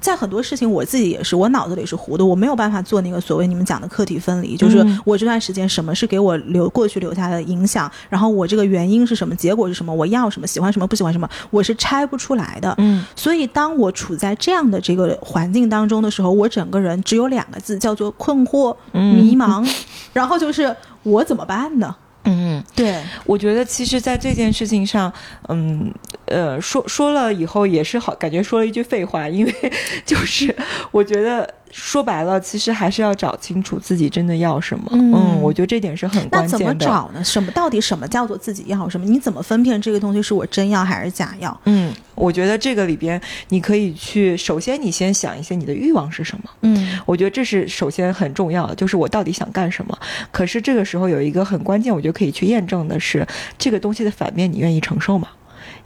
[0.00, 5.00] 在很多事情，我自己也是，我脑子里是糊的，我没有办法做那个所谓你们讲的课题分离，就是嗯。
[5.04, 12.74] 我这段时间什么是给我留过去留下的影响，然后我这个原因是什么，结果是什么，我要什么，喜欢什么，不喜欢什么，我是拆不出来的。
[12.78, 13.04] 嗯。
[13.14, 19.14] 所以，当我处在这样的这个环境当中的时候，我整个人只有两个字，叫做困惑、嗯。
[19.14, 19.68] 迷茫，
[20.12, 21.94] 然后就是我怎么办呢？
[22.24, 25.10] 嗯，对，我觉得其实，在这件事情上，
[25.48, 25.90] 嗯
[26.30, 29.54] 呃，说说了以后也是好，感觉说了一句废话，因为
[30.06, 30.54] 就是
[30.92, 34.88] 我觉得说白了，其实还是要找清楚自己真的要什么。
[34.92, 36.84] 嗯我觉得这点是很关键的那怎么。
[36.84, 37.24] 找呢？
[37.24, 39.04] 什么到底什么叫做自己要什么？
[39.04, 41.60] 你怎么分辨这个东西是我真要还是假要？
[41.64, 46.44] 嗯，我觉得这个里边你可以去，首先你先想一些你的欲望是什么。
[46.62, 49.98] 嗯我觉得这是首先很重要的，就是我到底想干什么。
[50.30, 53.26] 可是这个时候有一个很关键，我觉得可以去验证的是，
[53.58, 55.28] 这个东西的反面你愿意承受吗？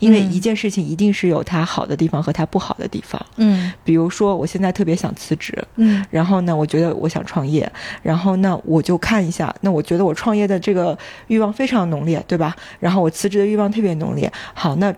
[0.05, 3.21] 因为嗯一件事情一定是有它好的地方和它不好的地方。
[3.37, 7.71] 嗯比如说，我现在特别想辞职，嗯然后呢，我觉得我想创业，
[8.03, 10.97] 然后那我就看一下，那我觉得我创业的这个
[11.29, 12.55] 欲望非常浓烈，对吧？
[12.79, 14.31] 然后我辞职的欲望特别浓烈。
[14.53, 14.95] 好，那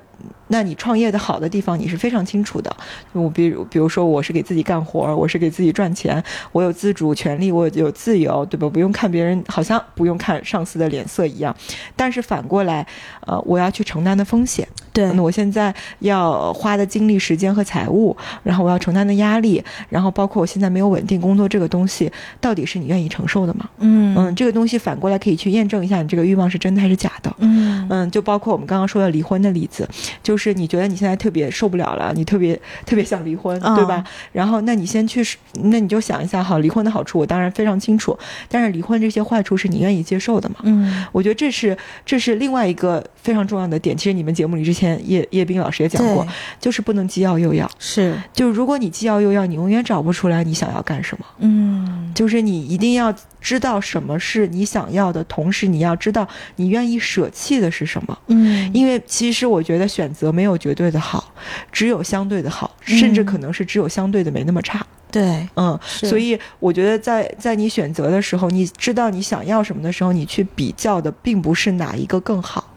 [0.49, 2.75] 那你创业的好的地方你是非常清楚的。
[3.13, 8.69] 我比如比如说，我是给自己干活，我是给自己赚钱，我有自主权利，我有自由，对吧？
[8.69, 11.55] 不用看别人，好像不用看上司的脸色一样。
[11.97, 12.87] 但是反过来，
[13.27, 14.67] 呃，我要去承担的风险。
[14.93, 23.69] 对那我现在要花的精力、时间和财务，然后我要承担的压力，然后包括我现在没有稳定工作这个东西，到底是你愿意承受的吗？
[23.81, 27.31] 嗯嗯，这个东西反过来可以去验证一下你这个欲望是真的还是假的。
[27.41, 29.87] 嗯嗯，就包括我们刚刚说的离婚的例子，
[30.23, 34.05] 就是你觉得你现在特别受不了了，你特别特别想离婚，对吧？
[34.33, 35.25] 然后那你先去，
[35.63, 38.17] 那你就想一下，好，离婚的好处我当然非常清楚，
[38.49, 40.57] 但是离婚这些坏处是你愿意接受的吗？
[40.63, 43.97] 嗯我觉得这是这是另外一个非常重要的点。
[43.97, 46.27] 其实你们节目里之前叶叶斌老师也讲过，
[46.61, 47.71] 就是不能既要又要。
[47.79, 51.27] 是就是如果你既要又要，你永远找不出来你想要干什么。
[51.39, 58.19] 嗯就是你一定要知道什么是你想要的，同时你要知道你愿意舍弃的是什么。
[58.29, 61.33] 嗯因为其实我觉得选择没有绝对的好，
[61.73, 64.87] 只有相对的好，甚至可能是只有相对的没那么差。
[65.11, 72.75] 对嗯，所以我觉得在在你选择的时候，你知道你想要什么的时候，你去比较的并不是哪一个更好，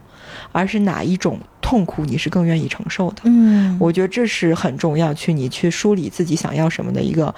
[0.50, 3.16] 而是哪一种痛苦你是更愿意承受的。
[3.24, 7.34] 嗯我觉得这是很重要，去你去梳理自己想要什么的一个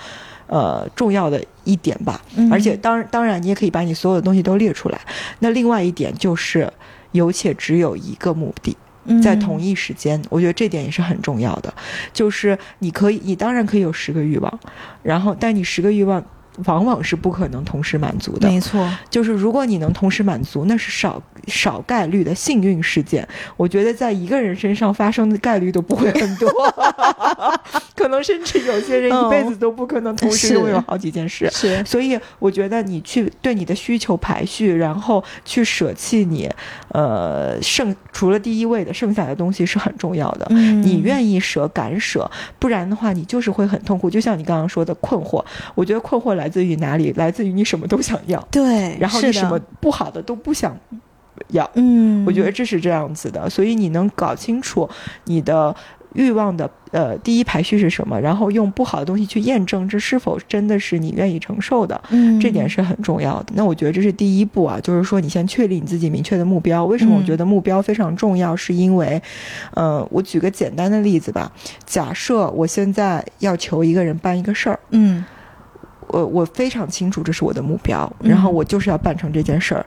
[0.47, 2.23] 呃重要的一点吧。
[2.37, 5.01] 嗯而且当当然，你也可以把你所有的东西都列出来。
[5.41, 6.71] 那另外一点就是，
[7.11, 8.77] 有且只有一个目的。
[9.23, 11.73] 在同一一时间，我觉得这点也是很重要的。
[12.13, 14.61] 就是你可以，你当然可以有十个欲望，
[15.03, 16.25] 然后但你十个欲望
[16.67, 18.49] 往往是不可能同时满足的。
[18.49, 23.27] 没错就是如果你能同时满足，那是少少概率的幸运事件。
[23.57, 26.51] 我觉得在一个人身上发生的概率都不会很多，
[27.97, 31.49] 可能甚至有些人一辈子都不可能同时拥有好几件事。
[31.51, 36.49] 是所以我觉得你去对你的需求排序，然后去舍弃你，
[36.89, 40.47] 呃，剩除了第一位的剩下的东西是很重要的。
[40.51, 44.11] 嗯你愿意舍，敢舍，不然的话，你就是会很痛苦。
[44.11, 47.13] 就像你刚刚说的困惑，我觉得困惑来自于哪里？
[47.13, 50.77] 来自于你什么都想要，对，然后你是什么不好的都不想
[51.49, 51.69] 要。
[51.75, 54.89] 嗯，我觉得这是这样子的，所以你能搞清楚
[55.25, 55.75] 你的
[56.15, 63.53] 欲望的呃第一排序是什么，然后用不好的东西去验证这是否真的是你愿意承受的，嗯这点是很重要的。
[63.55, 66.85] 那我觉得这是第一步啊，就是说你先确立你自己明确的目标。
[66.85, 68.55] 为什么我嗯觉得目标非常重要？
[68.55, 69.21] 是因为，
[69.73, 71.51] 呃，我举个简单的例子吧，
[71.87, 74.79] 假设我现在要求一个人办一个事儿。
[74.91, 75.25] 嗯
[76.13, 79.85] 我我非常清楚这是我的目标，嗯然后我就是要办成这件事儿。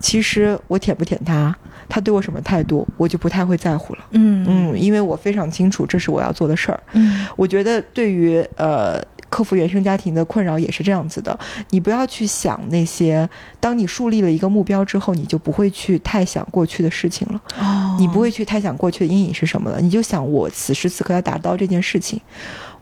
[0.00, 1.56] 其实我舔不舔他，
[1.88, 4.00] 他对我什么态度，我就不太会在乎了。
[4.10, 6.80] 嗯嗯，因为我非常清楚这是我要做的事儿。
[6.92, 11.38] 嗯我觉得对于呃克服原生家庭的困扰也是这样子的，
[11.70, 13.28] 你不要去想那些，
[13.60, 22.20] 当你树立了一个目标之后，你就不会去太想过去的事情了，哦，你不会去太想过去的阴影是什么了，你就想我此时此刻要达到这件事情。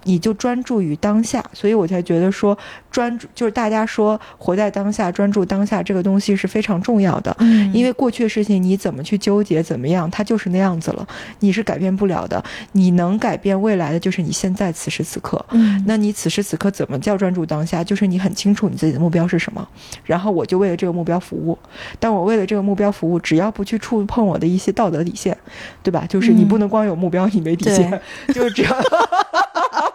[0.08, 2.56] 你就专注于当下，所以我才觉得说
[2.90, 7.36] 专注就是大家说活在当下、专注当下这个东西是非常重要的。
[7.40, 11.06] 嗯，因为过去的事情你怎么去纠结怎么样，它就是那样子了，
[11.40, 12.42] 你是改变不了的。
[12.72, 15.44] 你能改变未来的就是你现在此时此刻。
[15.50, 17.84] 嗯那你此时此刻怎么叫专注当下？
[17.84, 19.68] 就是你很清楚你自己的目标是什么，
[20.04, 21.58] 然后我就为了这个目标服务。
[22.00, 25.36] 但我为了这个目标服务，只要不去触碰我的一些道德底线，
[25.82, 26.06] 对吧？
[26.08, 28.00] 就是你嗯不能光有目标，你没底线，
[28.32, 28.74] 就是只要。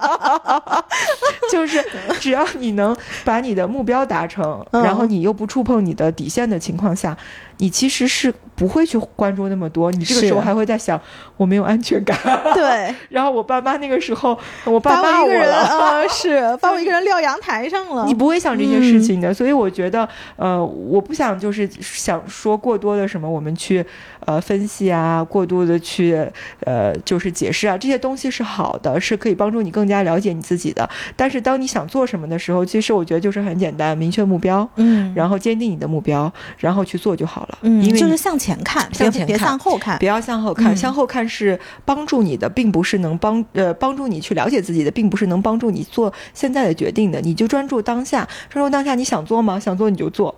[1.52, 1.84] 就是
[2.20, 7.16] 只要你能把你的目标达成，嗯然后你又不触碰你的底线的情况下，
[7.58, 9.92] 你其实是不会去关注那么多。
[9.92, 11.00] 你这个时候还会在想，
[11.38, 12.18] 我没有安全感。
[12.54, 15.90] 对， 然后我爸妈那个时候，我爸把我一个人骂我了。
[16.02, 23.84] 呃是 把我一个人撂阳台上了，你不会想这些事情的，所以我觉得，呃，我不想就是想说过多的什么，我们去
[24.22, 26.18] 呃分析啊，过度的去
[26.66, 30.88] 呃就是解释啊，这些东西是好的，是可以帮助你更加了解你自己的。
[31.16, 37.58] 但是当你想做什么的时候，其实我觉得就是很简单，明确目标，嗯，然后坚定你的目标，然后去做就好了。
[37.62, 47.22] 嗯，因为就是向前看，别别向前看向后看，不要向后看，嗯向后看是帮助你的，并不是能帮呃帮助你去了解自己的，并不是能帮助你做现在的决定的。
[47.22, 49.60] 你就专注当下，专注当下，你想做吗？
[49.60, 50.34] 想做你就做。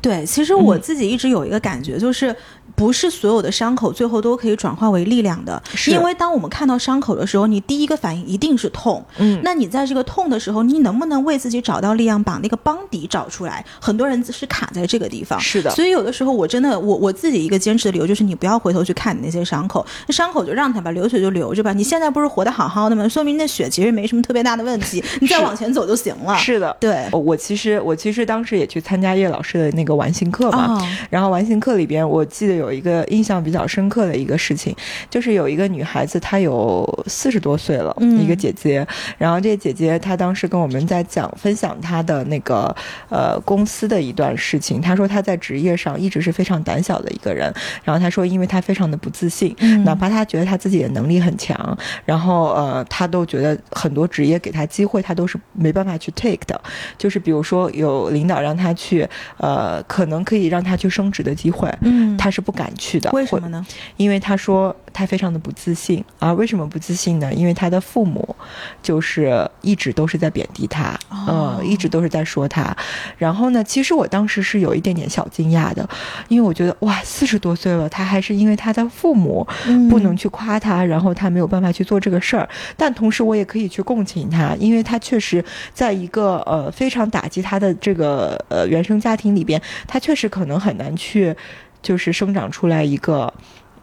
[0.00, 2.34] 对，其实我嗯自己一直有一个感觉，就是
[2.76, 5.60] 不是所有的伤口最后都可以转化为力量的。
[5.88, 9.04] 因为当我们看到伤口的时候，你第一个反应一定是痛。
[9.18, 13.64] 嗯那你在这个痛的时候，你能不能为自己找到力量，把那个邦底找出来？
[13.80, 15.38] 很多人是卡在这个地方。
[15.40, 21.72] 是的，所以有的时候我真的我我自己一个坚持的理由就是你不要回头去看你那些伤口，那伤口就让它吧，流血就流着吧。
[21.72, 23.08] 你现在不是活得好好的吗？
[23.08, 26.36] 说明那血其实没什么特别大的问题， 你再往前走就行了。
[26.38, 26.76] 是的。
[26.78, 34.76] 对，我我其实我其实当时也去参加叶老师的那个完形课嘛，哦，然后完形课里边，我记得有一个印象比较深刻的一个事情，
[35.08, 38.20] 就是有一个女孩子，她有四十多岁了，嗯。
[38.20, 38.86] 一个姐姐，
[39.16, 42.74] 然后这个姐姐她当时跟我们在讲分享她的那个
[43.08, 47.52] 呃公司的一段事情，她说她在职业上一直是非常胆小的一个人，
[47.82, 49.82] 然后她说因为她非常的不自信，嗯。
[49.84, 51.56] 哪怕她觉得她自己的能力很强，
[52.04, 56.60] 然后呃她都觉得很多职业给她机会，她都是没办法去 take 的，
[56.98, 59.08] 就是比如说有领导让她去
[59.38, 61.72] 呃可能可以让她去升职的机会。
[61.80, 63.64] 嗯，她是不敢去的，为什么呢？
[63.96, 66.32] 因为他说他非常的不自信啊。
[66.32, 67.32] 为什么不自信呢？
[67.34, 68.34] 因为他的父母
[68.82, 72.76] 就是一直都是在贬低他，哦嗯，一直都是在说他。
[73.18, 75.88] 然后呢，其实我当时是有一点点小惊讶的，
[76.28, 82.48] 因为我觉得哇，四十多岁了，他还是因为他的父母嗯不能去夸他，然后他没有办法去做这个事儿。
[82.76, 85.44] 但同时，我也可以去共情他，因为他确实
[85.74, 91.34] 在一个呃非常打击他的这个呃原生家庭里边，他确实可能很难去
[91.82, 93.32] 就是生长出来一个。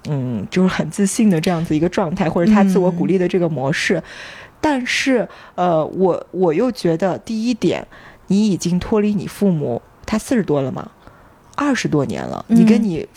[0.09, 4.01] 嗯，就是很自信的这样子一个状态，或者他自我鼓励的这个模式。
[4.61, 7.85] 但是，呃，我我又觉得，第一点，
[8.27, 10.89] 你已经脱离你父母，他四十多了嘛，
[11.57, 13.07] 二十多年了，你跟嗯你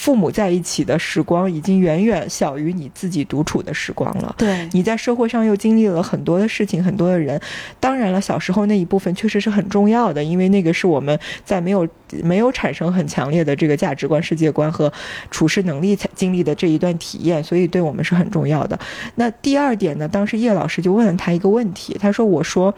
[0.00, 4.34] 父母在一起的时光已经远远小于你自己独处的时光了。
[4.38, 7.38] 对，你在社会上又经历了很多的事情，很多的人。
[7.78, 11.86] 当然了，小时候那一部分确实是很重要的，因为那个是我们在没有
[12.24, 14.90] 没有产生很强烈的这个价值观、世界观和
[15.30, 18.78] 处事能力才经历的这一段体验，所以对我们是很重要的。
[19.16, 22.74] 那第二点呢，当时叶老师就问了他一个问题，他说：“我说，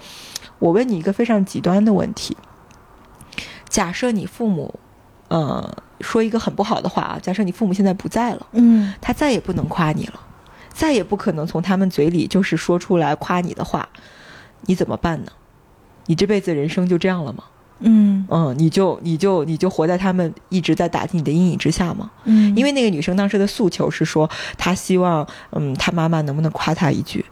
[0.59, 2.37] 我问你一个非常极端的问题，
[3.69, 4.75] 假设你父母，
[5.33, 10.21] 呃，说一个很不好的话啊，假设你父母现在不在了。”嗯他再也不能夸你了，
[10.71, 13.89] 再也不可能从他们嘴里就是说出来夸你的话，
[14.67, 15.33] 你怎么办呢？
[16.05, 17.45] 你这辈子人生就这样了吗？
[17.85, 22.11] 嗯嗯，你就你就你就活在他们一直在打击你的阴影之下吗？
[22.25, 24.29] 嗯，因为那个女生当时的诉求是说，
[24.59, 27.25] 她希望嗯，她妈妈能不能夸她一句，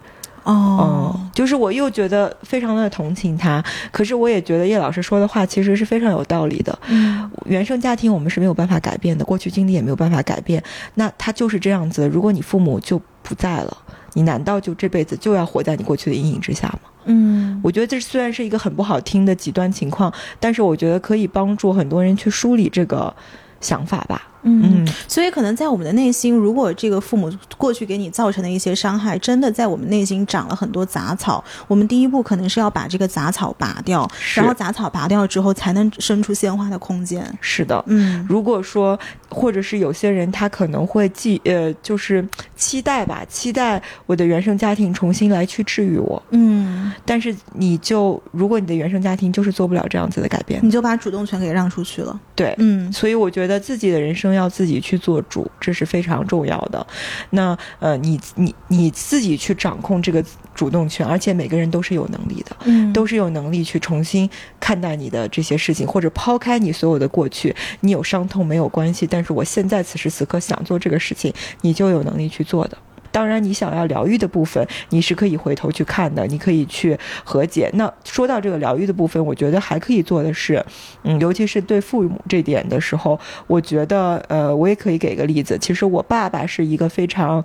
[0.45, 6.76] 哦，嗯，就是我又觉得非常的同情他，可是我也觉得叶老师说的话其实是非常有道理的。
[6.88, 10.62] 嗯原生家庭我们是没有办法改变的，过去经历也没有办法改变，
[10.95, 12.09] 那他就是这样子。
[12.09, 13.76] 如果你父母就不在了，
[14.14, 16.91] 你难道就这辈子就要活在你过去的阴影之下吗？
[17.05, 23.14] 嗯我觉得这虽然是一个很不好听的极端情况，但是我觉得可以帮助很多人去梳理这个
[23.61, 24.28] 想法吧。
[24.43, 34.41] 嗯，嗯，所以可能在我们的内心，如果这个父母过去给你造成的一些伤害，真的在我们内心长了很多杂草，我们第一步可能是要把这个杂草拔掉，是。
[34.41, 37.24] 然后杂草拔掉之后，才能生出鲜花的空间。
[37.41, 37.82] 是的。
[37.86, 38.26] 嗯。
[38.28, 42.26] 如果说，或者是有些人他可能会寄呃，就是
[42.57, 52.18] 期待吧，期待我的原生家庭重新来去治愈我，嗯，但是你就如果你的原生家庭就是做不了这样子的改变，你就把主动权给让出去了。
[52.34, 52.93] 对，嗯。
[52.93, 56.87] 所以我觉得自己的人生要自己去做主，这是非常重要的。
[57.31, 60.24] 那呃，你你你自己去掌控这个
[60.55, 62.57] 主动权，而且每个人都是有能力的。
[62.64, 64.28] 嗯都是有能力去重新
[64.59, 72.76] 看待你的这些事情，或者抛开你所有的过去，你有伤痛没有关系，但是我现在此时此刻想做这个事情，你就有能力去做的。
[73.13, 77.71] 当然，你想要疗愈的部分，你是可以回头去看的，你可以去和解。
[77.75, 80.65] 那说到这个疗愈的部分，我觉得还可以做的是，
[81.03, 85.59] 嗯，尤其是对父母这点的时候，我觉得，呃，我也可以给个例子。
[85.59, 87.45] 其实我爸爸是一个非常，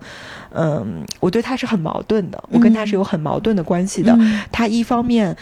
[0.52, 4.16] 嗯，我对他是很矛盾的，我跟他是有很矛盾的关系的。
[4.20, 5.36] 嗯他一方面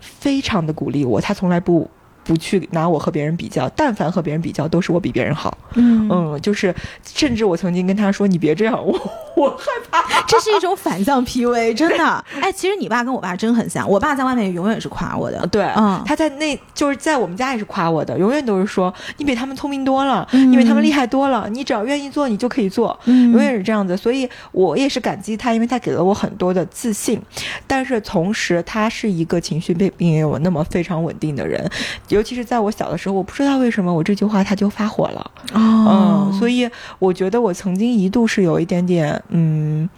[0.00, 1.88] 非常的鼓励我，他从来不
[2.24, 5.56] 不去拿我和别人比较，但凡和别人比较，都是我比别人好。
[5.74, 8.92] 嗯嗯，就是甚至我曾经跟他说：“你别这样，我
[9.36, 10.00] 我害怕。
[10.26, 12.24] 这是一种反向 PUA， 真的。
[12.40, 15.44] 哎，其实你爸跟我爸真很像，我爸在外面永远是夸我的。
[15.48, 22.98] 对，嗯他在那就是在我们家也是夸我的，永远都是说你比他们聪明多了，嗯你比他们厉害多了，你只要愿意做，你就可以做。
[23.04, 27.20] 嗯永远是这样子，所以我也是感激他，因为他给了我很多的自信。
[27.66, 31.68] 但是同时，他是一个情绪并并没有那么非常稳定的人，
[32.10, 35.30] 尤其是在我小的时候，我不知道为什么我这句话他就发火了。
[35.54, 39.88] 哦嗯，所以我觉得我曾经一度是有一点点，嗯，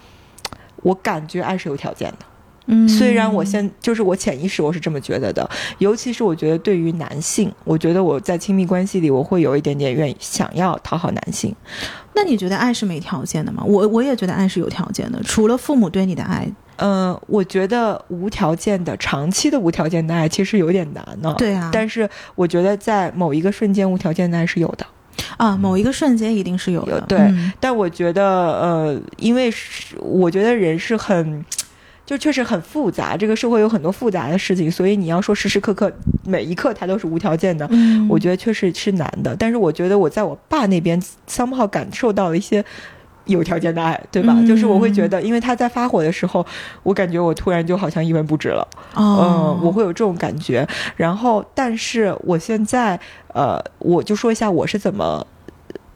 [0.83, 2.19] 我感觉爱是有条件的。
[2.67, 5.49] 嗯虽然我现就是我潜意识我是这么觉得的，
[5.79, 11.53] 尤其是我觉得对于男性，我觉得我在亲密关系里我会有一点点愿意想要讨好男性。
[12.15, 13.65] 那你觉得爱是没条件的吗？
[13.67, 21.35] 我我也觉得爱是有条件的，除了父母对你的爱，嗯，我觉得无条件的、长期的无条件的爱其实有点难呢。
[21.39, 24.87] 对啊但是我觉得在某一个瞬间，无条件的爱是有的。
[25.37, 26.93] 啊，某一个瞬间一定是有的。
[26.93, 31.45] 有对嗯但我觉得，呃，因为是我觉得人是很。
[32.05, 35.91] 就确实很复杂，这个社会有很多复杂的事情，所以你要说时时刻刻
[36.27, 39.35] 每一刻他都是无条件的，嗯我觉得确实是难的。
[39.37, 41.01] 但是我觉得我在我爸那边
[41.31, 42.63] somehow 感受到了一些
[43.27, 44.35] 有条件的爱，对吧？
[44.37, 46.45] 嗯就是我会觉得，因为他在发火的时候，
[46.83, 48.67] 我感觉我突然就好像一文不值了。
[48.95, 50.67] 哦嗯，我会有这种感觉。
[50.97, 52.99] 然后，但是我现在，
[53.33, 55.25] 呃，我就说一下我是怎么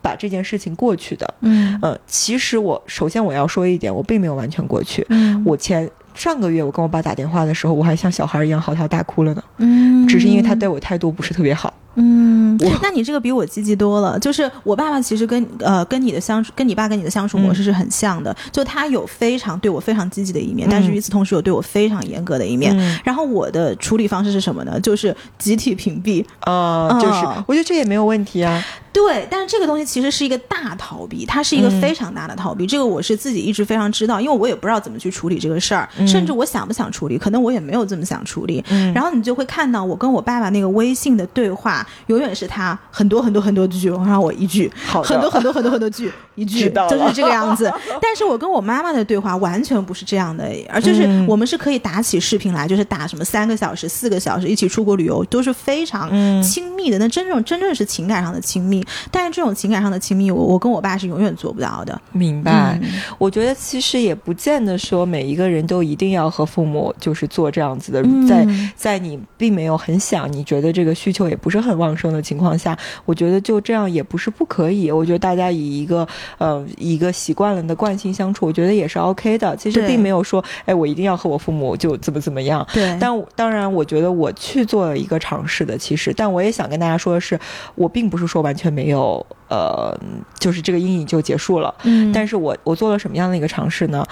[0.01, 1.35] 把这件事情过去的。
[1.41, 5.05] 嗯呃，其实我首先我要说一点，我并没有完全过去。
[5.09, 11.73] 嗯我前上个月我跟我爸打电话的时候，我还像小孩一样嚎啕大哭了呢，嗯只是因为他对我态度不是特别好。
[11.97, 14.19] 嗯我，那你这个比我积极多了。
[14.19, 18.35] 就是我爸爸其实跟呃跟你的相处，跟你爸跟你的相处模式是很像的。
[18.51, 22.77] 就他有非常对我非常积极的一面，但是嗯与此同时有对我非常严格的一面。
[22.79, 24.79] 嗯然后我的处理方式是什么呢？
[24.81, 26.25] 就是集体屏蔽。
[26.45, 28.63] 呃，就是哦我觉得这也没有问题啊。
[28.93, 32.67] 对，但是这个东西其实是一个大逃避，它是一个嗯非常大的逃避。
[32.67, 38.65] 这个我是自己一直非常知道，因为我也不知道怎么去处理这个事儿，嗯甚至我想不想处理，可能我也没有这么想处理。
[38.71, 47.73] 嗯然后你就会看到我跟我爸爸那个微信的对话，永远是他很多很多很多句，然后我一句，好很多很多很多很多 句，一句就是这个样子。
[48.01, 56.99] 但是我跟我妈妈的对话完全不是这样的，而就是嗯我们是可以打起视频来，就是打什么三个小时、四个小时，一起出国旅游，都是非常嗯亲密的。
[56.99, 62.01] 那真正真正是情感上的亲密，但是这种情感上的亲密，我我跟我爸是永远做不到的。
[62.13, 62.79] 明白。
[62.83, 74.91] 嗯我觉得其实也不见得说每一个人都一定要和父母就是做这样子的，嗯在在你并没有很想，你觉得这个需求也不是很旺盛的情况下，我觉得就这样也不是不可以。
[74.91, 76.07] 我觉得大家以一个
[76.39, 79.55] 呃一个习惯了的惯性相处，我觉得也是 OK 的。
[79.57, 82.67] 其实并没有说，哎，我一定要和我父母就怎么怎么样。
[82.73, 87.39] 对，但当然，我觉得我去做了一个尝试的，其实，但我也想跟大家说的是，
[87.75, 89.97] 我并不是说完全没有，呃，
[90.39, 91.75] 就是这个阴影就结束了。
[91.85, 94.07] 嗯，但是我我做了什么样的一个尝试呢？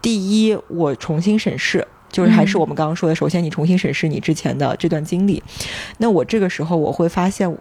[0.00, 1.86] 第一，我重新审视。
[2.16, 2.60] 就是还是嗯。
[2.60, 5.42] 我们刚刚说的，首先你重新审视你之前的这段经历，
[5.98, 7.54] 那我这个时候我会发现，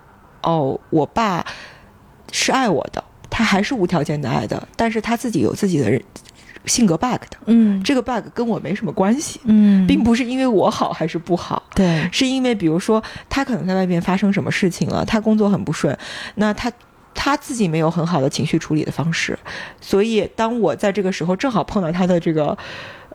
[0.43, 1.45] 哦，我爸
[2.32, 6.01] 是爱我的，他还是无条件的爱的，但是他自己有自己的人
[6.66, 7.84] 性格 bug 的，嗯。
[7.84, 15.97] 这个 bug 跟我没什么关系，嗯，并不是因为我好还是不好，对，是因为比如说他可能在外面发生什么事情了，他工作很不顺，
[16.36, 16.72] 那他。
[17.18, 19.39] 他自己没有很好的情绪处理的方式，
[19.80, 22.56] 所以当我在这个时候正好碰到他的这个，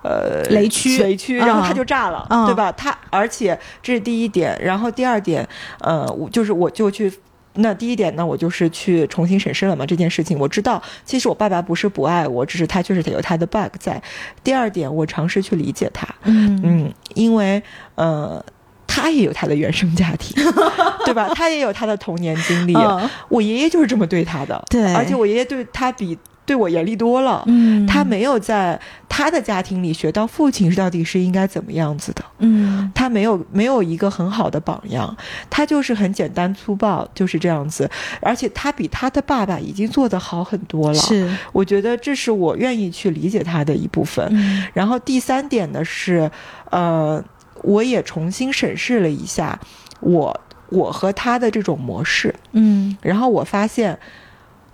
[0.03, 2.71] 呃雷区雷区，然后他就炸了，嗯对吧？
[2.73, 5.47] 他而且这是第一点，然后第二点，
[5.81, 7.13] 呃，我就是我就去。
[7.55, 10.39] 那第一点呢，我就是去重新审视了嘛这件事情。
[10.39, 14.01] 我知道，其实我爸爸不是不爱我，只是他确实有他的 bug 在。
[14.45, 17.61] 第二点，我尝试去理解他，嗯嗯，因为
[17.97, 18.43] 呃，
[18.87, 20.41] 他也有他的原生家庭，
[21.05, 21.29] 对吧？
[21.35, 22.75] 他也有他的童年经历。
[22.75, 26.17] 嗯我爷爷就是这么对他的，对而且我爷爷对他比
[26.51, 27.45] 对我严厉多了。
[27.47, 28.77] 嗯，他没有在
[29.09, 32.91] 他的家庭里学到父亲到底是应该怎么样子的，嗯。
[32.93, 35.17] 他没有没有一个很好的榜样，
[35.49, 37.89] 他就是很简单粗暴，就是这样子。
[38.21, 41.33] 而且他比他的爸爸已经做得好很多了，是。
[41.53, 44.27] 我觉得这是我愿意去理解他的一部分。
[44.33, 44.67] 嗯。
[44.75, 46.29] 然后第三点呢是，
[46.73, 47.23] 呃，
[47.63, 49.57] 我也重新审视了一下
[50.01, 50.41] 我
[50.71, 52.97] 我和他的这种模式，嗯。
[53.01, 53.97] 然后我发现，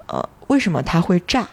[0.06, 1.46] 呃，为什么他会炸，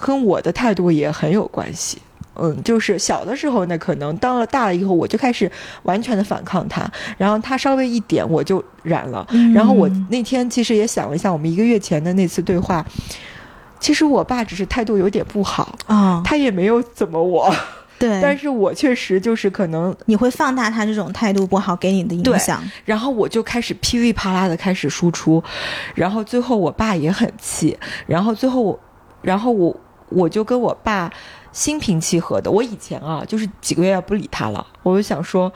[0.00, 1.98] 跟我的态度也很有关系。
[2.36, 5.48] 嗯，就是小的时候呢，可能当了大了以后，我就开始
[5.84, 6.84] 完全的反抗他，
[7.16, 9.24] 然后他稍微一点我就染了。
[9.30, 12.84] 嗯然后我那天其实也想了一下，我们一个月前的那次对话，
[13.78, 17.54] 其实我爸只是态度有点不好，啊，他也没有怎么我，
[18.00, 25.40] 对，但是我确实就是可能，你会放大他这种态度不好给你的影响，然后我就开始噼里啪啦的开始输出，
[25.94, 27.78] 然后最后我爸也很气，
[28.08, 28.80] 然后最后我，
[29.24, 29.74] 然后我
[30.10, 31.10] 我就跟我爸
[31.50, 35.52] 心平气和的，我以前啊就是几个月不理他了，我就想说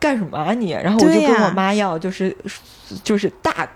[0.00, 2.36] 干什么啊你，然后我就跟我妈要就是
[3.02, 3.68] 就是大。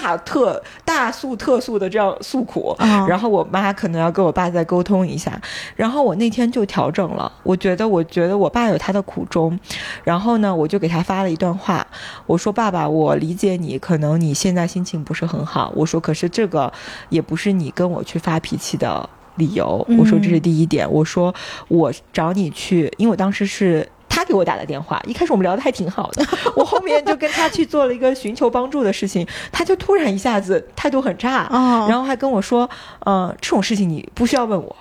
[0.00, 3.06] 大特大诉特诉的这样诉苦，嗯。
[3.06, 5.40] 然后我妈可能要跟我爸再沟通一下，
[5.76, 9.56] 然后我那天就调整了，我觉得我觉得我爸有他的苦衷，
[10.02, 11.86] 然后呢，我就给他发了一段话，
[12.26, 16.72] 我说爸爸，我理解你，可能你现在心情不是很好，我说可是这个
[17.08, 21.32] 也不是你跟我去发脾气的理由，我说这是第一点，我说
[21.68, 23.88] 我找你去，因为我当时是。
[24.24, 26.24] 他给我打的电话，一开始我们聊的还挺好的，
[26.56, 32.68] 我后面就跟他去做了一个寻求帮助的事情，他就突然一下子态度很差，哦然后还跟我说，
[33.00, 34.74] 呃，这种事情你不需要问我。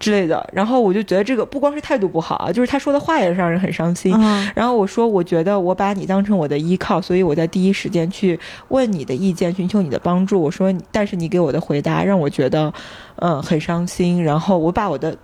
[0.00, 4.14] 之类的，然后我就觉得这个不光是态度不好啊，就是他说的话也让人很伤心。
[4.16, 10.40] 嗯然后我说，我觉得我把你当成我的依靠，所以我在第一时间去问你的意见，寻求你的帮助。
[10.40, 12.72] 我说，但是你给我的回答让我觉得，
[13.16, 14.22] 嗯，很伤心。
[14.22, 15.18] 然后我把我的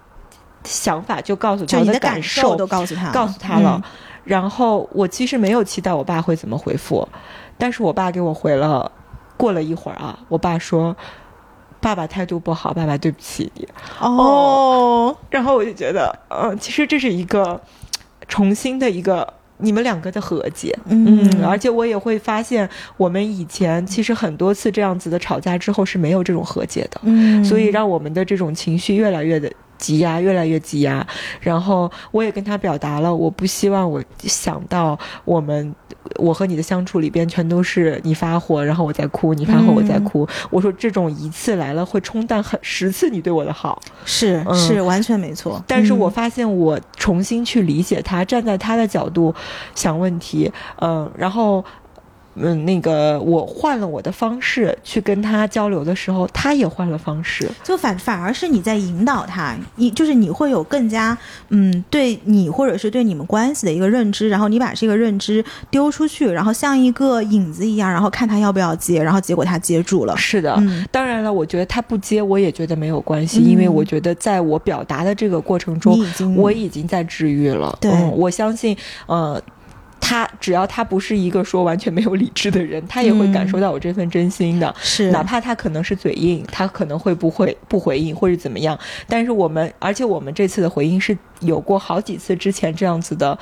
[0.65, 3.81] 想法就告诉他，就你的感受都告诉他，告诉他了。
[3.85, 3.91] 嗯
[4.25, 7.07] 然后我其实没有期待我爸会怎么回复，
[7.59, 8.91] 但是我爸给我回了。
[9.37, 10.97] 过了一会儿啊，我爸说
[11.79, 13.69] ：“爸爸态度不好，爸爸对不起你。”
[14.01, 17.61] 哦，然后我就觉得，嗯，其实这是一个
[18.27, 29.53] 重新的一个你们两个的和解，嗯而且我也会发现，我们以前其实很多次这样子的吵架之后是没有这种和解的，嗯，所以让我们的这种情绪越来越的。
[29.85, 31.07] 积压越来越积压，
[31.41, 35.75] 然后我也跟他表达了，我不希望我想到我们
[36.17, 40.27] 我和你的相处里边全都是你发火，然后我在哭，你发火我在哭。
[40.49, 44.55] 我说这种一次来了会冲淡很十次你对我的好，是嗯。
[44.57, 46.11] 是完全没错，但是我嗯。
[46.11, 49.35] 发现我重新去理解他，站在他的角度
[49.75, 51.63] 想问题，嗯、然后。
[52.37, 57.49] 嗯，那个我换了我的方式去跟他交流的时候，他也换了方式。
[57.63, 61.17] 就反反而是你在引导他，你就是你会有更加
[61.51, 70.17] 嗯对你或者是对你们关系的一个认知，然后你把这个认知丢出去，然后像一个影子一样，然后看他要不要接，然后结果他接住了。
[70.17, 75.99] 是的，嗯当然了，我觉得他不接，我也觉得没有关系，嗯因为我觉得在我表达的这个过程中，
[76.37, 77.77] 我已经在治愈了。
[77.81, 78.77] 对嗯，我相信，
[79.07, 79.41] 呃。
[80.07, 84.73] 他只要他不是一个说完全没有理智的人，他也会感受到我这份真心的。
[84.79, 88.79] 是哪怕他可能是嘴硬，他可能会不会不回应或者怎么样，
[89.09, 93.37] 但是我们，而且我们这次的回应是有过好几次之前这样子的，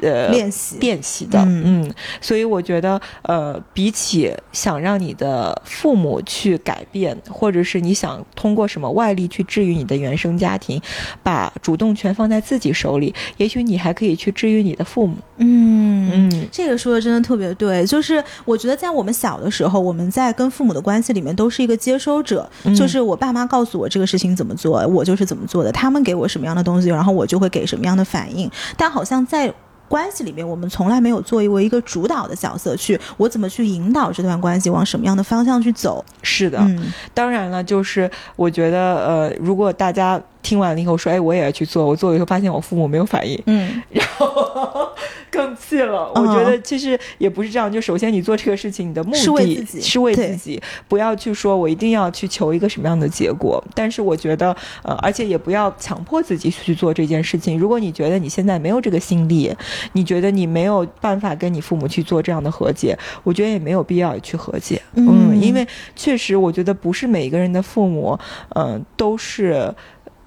[0.00, 0.76] 呃，练习。
[0.78, 1.82] 练习的，嗯。
[1.86, 10.80] 嗯，所以我觉得，呃，比起想让你的父母去改变，或者是你想通过什么外力去治愈你的原生家庭，
[11.22, 15.16] 把主动权放在自己手里，也许你还可以去治愈你的父母。
[15.38, 16.10] 嗯。
[16.12, 16.48] 嗯。
[16.52, 22.74] 这个说的真的特别对，就是我觉得在我们小的时候，我们在跟父母的关系里面都是一个接收者，嗯。
[22.74, 28.50] 就是我爸妈告诉我这个事情怎么做，我就是怎么做的，他们给我什么样的东西，然后我就会给什么样的反应。
[28.76, 29.52] 但好像在
[29.88, 36.04] 关系里面，我们从来没有作为一个主导的角色去，我怎么去引导这段关系往什么样的方向去走？
[36.22, 41.84] 是的，嗯当然了，就是我觉得，呃，如果大家听完了以后说，哎，我也要去做。
[41.84, 44.88] 我做了以后发现我父母没有反应，嗯， 然后
[45.28, 46.08] 更气了。
[46.14, 53.60] 我觉得其实也不是这样，就首先你做这个事情，你的目的是为自己，是为自己，不要去说我一定要去求一个什么样的结果。
[53.74, 57.58] 但是我觉得，呃，而且也不要强迫自己去做这件事情。
[57.58, 59.52] 如果你觉得你现在没有这个心力，
[59.94, 64.80] 你觉得你没有办法跟你父母去做这样的和解，我觉得也没有必要去和解。
[64.94, 65.66] 嗯，因为
[65.96, 68.16] 确实，我觉得不是每一个人的父母，
[68.54, 69.74] 嗯，都是。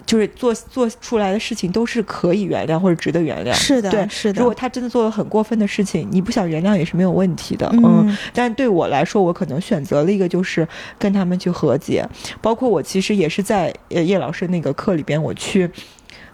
[0.10, 4.40] 就是做做出来的事情都是可以原谅或者值得原谅，是的，对，是的。
[4.40, 8.18] 如果他真的做了很过分的事情，你不想原谅也是没有问题的，嗯。
[8.34, 12.04] 但对我来说，我可能选择了一个就是跟他们去和解。
[12.42, 15.70] 包括我其实也是在呃叶老师那个课里边，我去。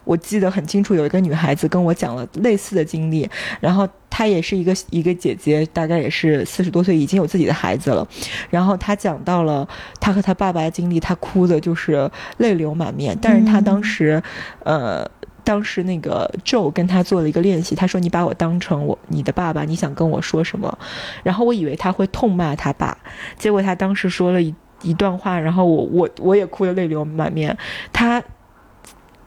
[0.06, 3.30] 我记得很清楚，有一个女孩子跟我讲了类似的经历，
[3.60, 8.08] 然后她也是一个一个姐姐，大概也是四十多岁，已经有自己的孩子了。
[8.50, 9.68] 然后她讲到了
[10.00, 13.18] 她和她爸爸的经历，她哭的就是泪流满面。
[13.22, 14.22] 但是她当时，
[14.64, 15.10] 呃，
[15.44, 20.78] 当时那个 Joe 跟她做了一个练习，他说：“你把我当成我你的爸爸，你想跟我说什么？”
[21.24, 22.98] 然后我以为他会痛骂他爸，
[23.38, 24.54] 结果他当时说了一
[24.84, 27.58] 一段话，然后我我我也哭得泪流满面。
[27.92, 28.24] 他。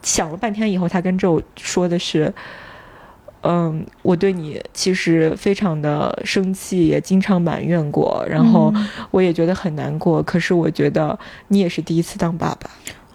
[0.01, 2.33] 想了半天以后，他跟周说的是
[3.41, 8.73] ：“嗯，我对你其实非常的生气，也经常埋怨过，然后
[9.11, 10.21] 我也觉得很难过。
[10.23, 12.69] 可是我觉得你也是第一次当爸爸。”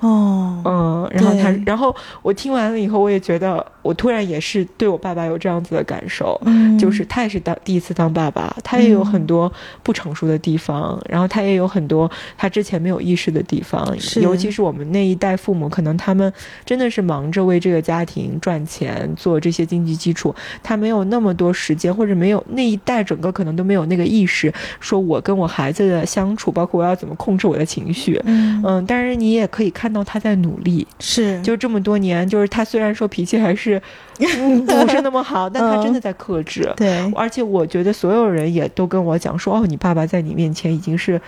[0.04, 9.50] 哦，嗯，然后他，然后我听完了以后，我也觉得，我突然也是对我爸爸有这样子的感受，嗯，就是他也是当第一次当爸爸，他也有很多
[9.82, 16.30] 不成熟的地方，然后他也有很多他之前没有意识的地方，尤其是我们那一代父母，可能他们
[16.66, 28.60] 真的是忙着为这个家庭赚钱，做这些经济基础，他没有那么多时间，或者没有那一代整个可能都没有那个意识，说我跟我孩子的相处，包括我要怎么控制我的情绪，嗯。
[28.62, 29.93] 嗯，但是你也可以看。
[29.94, 33.80] 到他在努力，是就这么多年，就是他虽然说脾气还是
[34.18, 36.70] 不是那么好，但他真的在克制。
[36.76, 41.20] 对，而且我觉得所有人也都跟我讲说，哦，你爸爸在你面前已经是。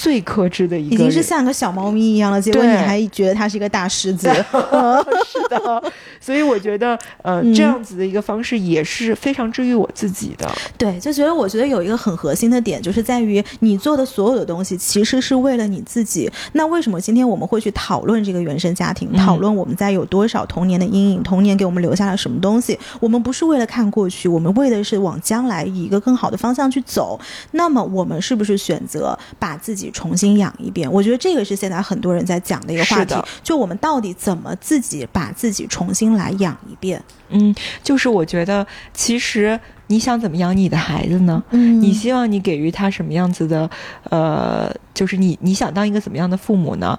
[0.00, 2.40] 最克制的一个，已经是像个小猫咪一样了。
[2.40, 4.26] 结果你还觉得它是一个大狮子，
[5.28, 5.82] 是的。
[6.18, 10.50] 所以我觉得，呃，这样子的一个方式也是非常治愈我自己的。
[10.78, 16.30] 对，就觉得我觉得有一个很核心的点，就是在于你做的所有的东西其实是为了你自己。
[16.52, 22.78] 那为什么今天我们会去讨论这个原生家庭，讨论我们在有多少童年的阴影，童年给我们留下了什么东西？
[23.00, 27.20] 我们不是为了看过去，我们为的是往将来以一个更好的方向去走。
[27.50, 29.89] 那么我们是不是选择把自己？
[29.90, 33.14] 重新养一遍，我觉得这个是现在很多人在讲的一个话题。
[33.42, 37.02] 就我们到底怎么自己把自己重新来养一遍？
[37.28, 41.42] 嗯，就是我觉得，其实你想怎么养你的孩子呢？
[41.50, 43.70] 嗯，你希望你给予他什么样子的？
[44.10, 46.98] 呃，就是你你想当一个怎么样的父母呢？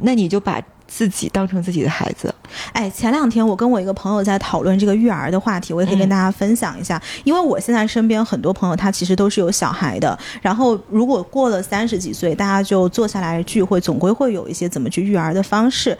[0.00, 0.62] 那你就把。
[0.94, 2.32] 自己当成自己的孩子，
[2.74, 7.00] 哎，前两天我跟我一个朋友在讨论这个育儿的话题，我也可以跟大家分享一下。
[7.24, 10.16] 因为我现在身边很多朋友，他其实都是有小孩的。
[10.42, 15.96] 然后，如果过了三十几岁，大家就坐下来聚会，总归会有一些怎么去育儿的方式。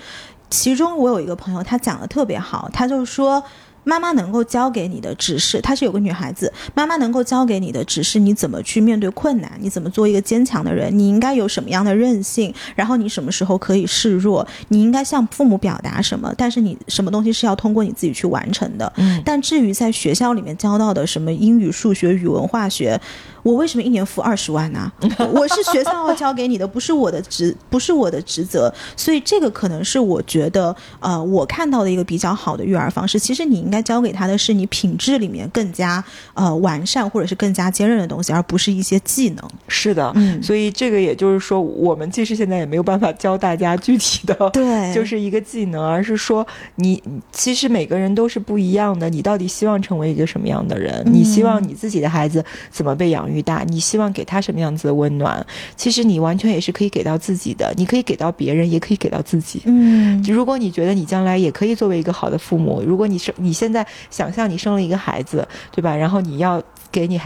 [0.50, 3.42] 其中，我有一个朋友，他讲的特别好，他就说。
[3.84, 18.92] 妈妈能够教给你的只是，她是有个女孩子，妈妈能够教给你的只是你怎么去面对困难，你怎么做一个坚强的人，你应该有什么样的韧性，然后你什么时候可以示弱，你应该向父母表达什么，但是你什么东西是要通过你自己去完成的。
[18.96, 23.00] 嗯，但至于在学校里面教到的什么英语、数学、语文、化学。
[23.42, 24.90] 我为什么一年付二十万呢？
[25.32, 28.72] 我是学校要交给你的，不是我的职，不是我的职责。
[28.96, 33.18] 所以这个可能是我觉得，呃，我看到的一个比较好的育儿方式。
[33.18, 36.02] 其实你应该教给他的是你品质里面更加
[36.34, 39.50] 呃完善或者是更加坚韧的东西，而不是一些技能。
[39.66, 40.40] 是的，嗯。
[40.42, 49.10] 所以这个也就是说，我们其实现在也没有办法教大家具体的，对， 就是一个技能，而是说你其实每个人都是不一样的。
[49.10, 51.02] 你到底希望成为一个什么样的人？
[51.12, 53.31] 你希望你自己的孩子怎么被养育？
[53.32, 55.44] 愈大，你希望给他什么样子的温暖？
[55.76, 59.62] 其实你完全也是可以给到自己的，你可以给到别人，也可以给到自己。
[59.64, 65.96] 嗯，如果你觉得你将来也可以作为一个好的父母，如果你生你现在想象你生了一个孩子，对吧？
[65.96, 67.20] 然后你要给你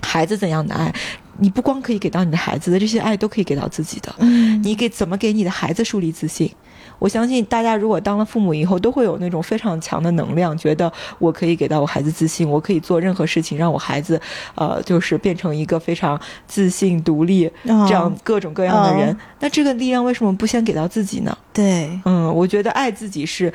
[0.00, 0.94] 孩子怎样的爱？
[1.40, 4.12] 你不光可以给到你的孩子的这些爱，都可以给到自己的。
[4.18, 6.50] 嗯，你给怎么给你的孩子树立自信？
[6.98, 14.20] 我相信大家如果当了父母以后，都会有那种非常强的能量，觉得我可以给到我孩子自信，我可以做任何事情，让我孩子，
[14.54, 19.16] 呃，就是变成一个非常自信、独立这样各种各样的人。
[19.40, 21.36] 那这个力量为什么不先给到自己呢？
[21.52, 23.52] 对，嗯，我觉得爱自己是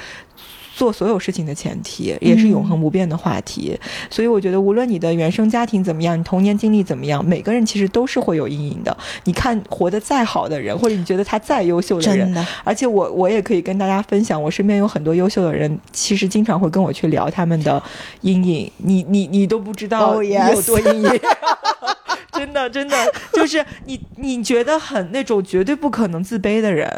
[0.76, 3.78] 做所有事情的前提，也是永恒不变的话题。
[4.10, 8.96] 所以我觉得，无论你的原生家庭怎么样，你童年经历怎么样，每个人其实都是会有阴影的。
[9.26, 17.82] 你看，活得再好的人，或者你觉得他再优秀的人，而且我我也可以跟大家分享，我身边有很多优秀的人，其实经常会跟我去聊他们的
[18.22, 18.72] 阴影。
[18.78, 21.12] 你你你都不知道你有多阴影。
[22.34, 22.96] 真的，真的
[23.34, 26.90] 就是你，你觉得很那种绝对不可能自卑的人，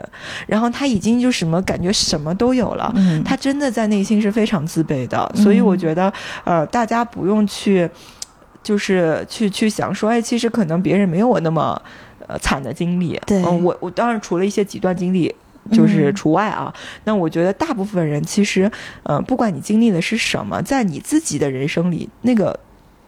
[0.47, 5.31] 然后他已经就什么感觉什么都有了，他真的在内心是非常自卑的。
[5.35, 6.11] 所以我觉得，
[6.43, 7.89] 呃，大家不用去，
[8.63, 11.79] 就是去去想说，哎，其实可能别人没有我那么
[12.27, 13.19] 呃惨的经历。
[13.25, 15.33] 对，我我当然除了一些极端经历
[15.71, 16.73] 就是除外啊。
[17.03, 18.71] 那我觉得大部分人其实，
[19.03, 22.59] 呃，不管你经历的是什么，在你自己的人生里那个。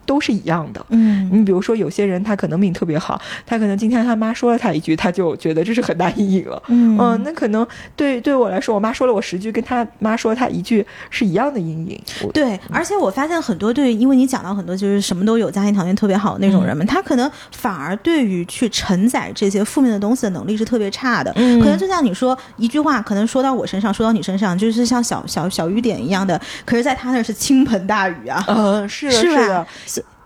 [0.07, 12.01] 都是一样的，嗯，你比如说有些人他可能命特别好，他可能今天他妈说了他一句，他就觉得这是很大阴影了，嗯，那可能对对我来说，我妈说了我十句，跟他妈说他一句是一样的阴影。
[12.33, 29.67] 对，而且我发现很多对，因为你讲到很多就是什么都有，家庭条件特别好的那种人们，他可能反而对于去承载这些负面的东西的能力是特别差的，嗯，可能就像你说一句话，可能说到我身上，说到你身上，就是像小小小雨点一样的，可是在他那是倾盆大雨啊，嗯，是是吧？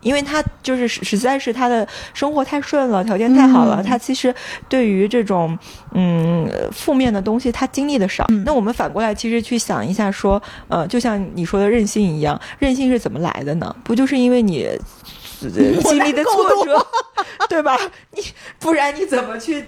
[0.01, 4.33] 因为他就是实在是他的生活太顺了，条件太好了，他其实
[4.67, 5.57] 对于这种
[5.93, 8.25] 嗯负面的东西他经历的少。
[8.45, 13.75] 那我们反过来其实去想一下，说呃，就像你说的任性一样，任性是怎么来的呢？
[13.83, 14.67] 不就是因为你
[15.83, 16.85] 经历的挫折，
[17.49, 17.77] 对吧？
[18.15, 18.23] 你
[18.59, 19.65] 不然你怎么去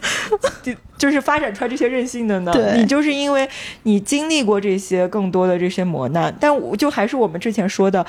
[0.97, 2.53] 就是发展出来这些任性的呢？
[2.75, 3.47] 你就是因为
[3.83, 8.05] 你经历过这些更多的这些磨难，但我就还是我们之前说的。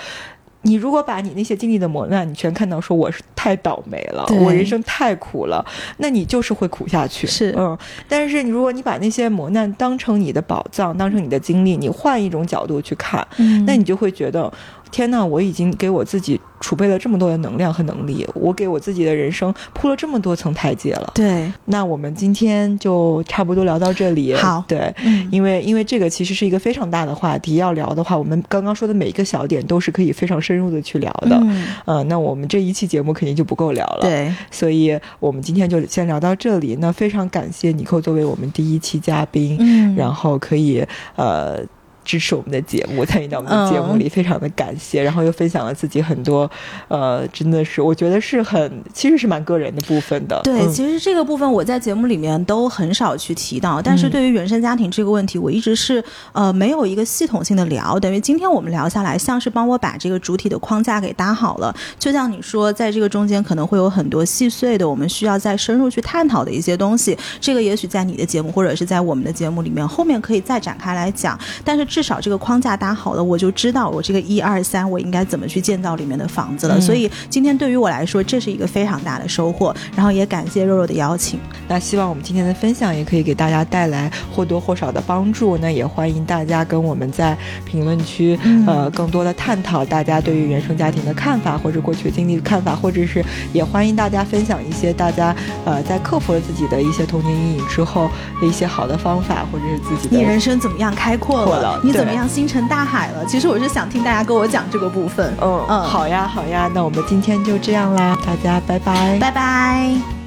[0.65, 5.65] 你如果把你那些经历的磨难，你全看到说我是太倒霉了，我人生太苦了，
[5.99, 7.27] 那你就是会苦下去。
[7.27, 7.79] 是，嗯。
[8.09, 13.27] 但是你如果你把那些磨难当成你的宝藏，当成你的经历，你换一种角度去看，
[13.67, 14.53] 那你就会觉得。
[14.95, 21.11] 天呐，我已经给我自己储备了这么多的能量和能力，我给我自己的人生铺了这么多层台阶了。
[21.13, 24.33] 对，那我们今天就差不多聊到这里。
[24.37, 24.95] 好，对，
[25.33, 31.37] 因为因为这个其实是一个非常大的话题，要聊的话，我们刚刚说的每一个小点都是可以非常深入的去聊的。
[31.43, 34.03] 嗯，呃，那我们这一期节目肯定就不够聊了。
[34.03, 36.77] 对，所以我们今天就先聊到这里。
[36.81, 40.87] 那非常感谢尼寇作为我们第一期嘉宾，嗯，然后可以
[41.17, 41.59] 呃。
[42.05, 45.03] 支持我们的节目，参与到我们的节目里，非常的感谢。
[45.03, 46.49] 然后又分享了自己很多，
[46.89, 50.41] 呃，真的是我觉得是很，其实是蛮个人的部分的。
[50.45, 53.81] 对，其实这个部分我在节目里面都很少去提到。
[53.81, 56.03] 但是对于原生家庭这个问题，我一直是
[56.33, 57.99] 呃没有一个系统性的聊。
[57.99, 61.75] 等于今天我们聊下来，像是帮我把这个主体的框架给搭好了。
[61.99, 67.17] 就像你说，在这个中间可能会有很多细碎的，我们需要再深入去探讨的一些东西。
[67.41, 71.39] 这个也许在你的节目或者是在我们的节目里面，后面可以再展开来讲。
[71.65, 71.85] 但是。
[71.95, 76.81] 至少这个框架搭好了，我就知道我这个一二三我应该怎么去建造里面的房子了。
[76.81, 79.73] 所以今天对于我来说，这是一个非常大的收获。
[79.95, 81.39] 然后也感谢肉肉的邀请。
[81.69, 85.57] 那希望我们今天的分享也可以给大家带来或多或少的帮助。
[85.59, 88.37] 那也欢迎大家跟我们在评论区
[88.67, 95.33] 呃更多的探讨大家对于原生家庭的看法，或者过去经历的看法，或者是也欢迎大家分享一些大家
[95.65, 101.81] 呃在克服了自己的一些童年阴影之后的一些好的方法，或者是自己的你人生怎么样开阔了。
[101.85, 103.25] 你怎么样星辰大海了？
[103.27, 105.35] 其实我是想听大家跟我讲这个部分。
[105.41, 110.24] 嗯嗯，好呀好呀，那我们今天就这样啦，大家拜拜拜拜。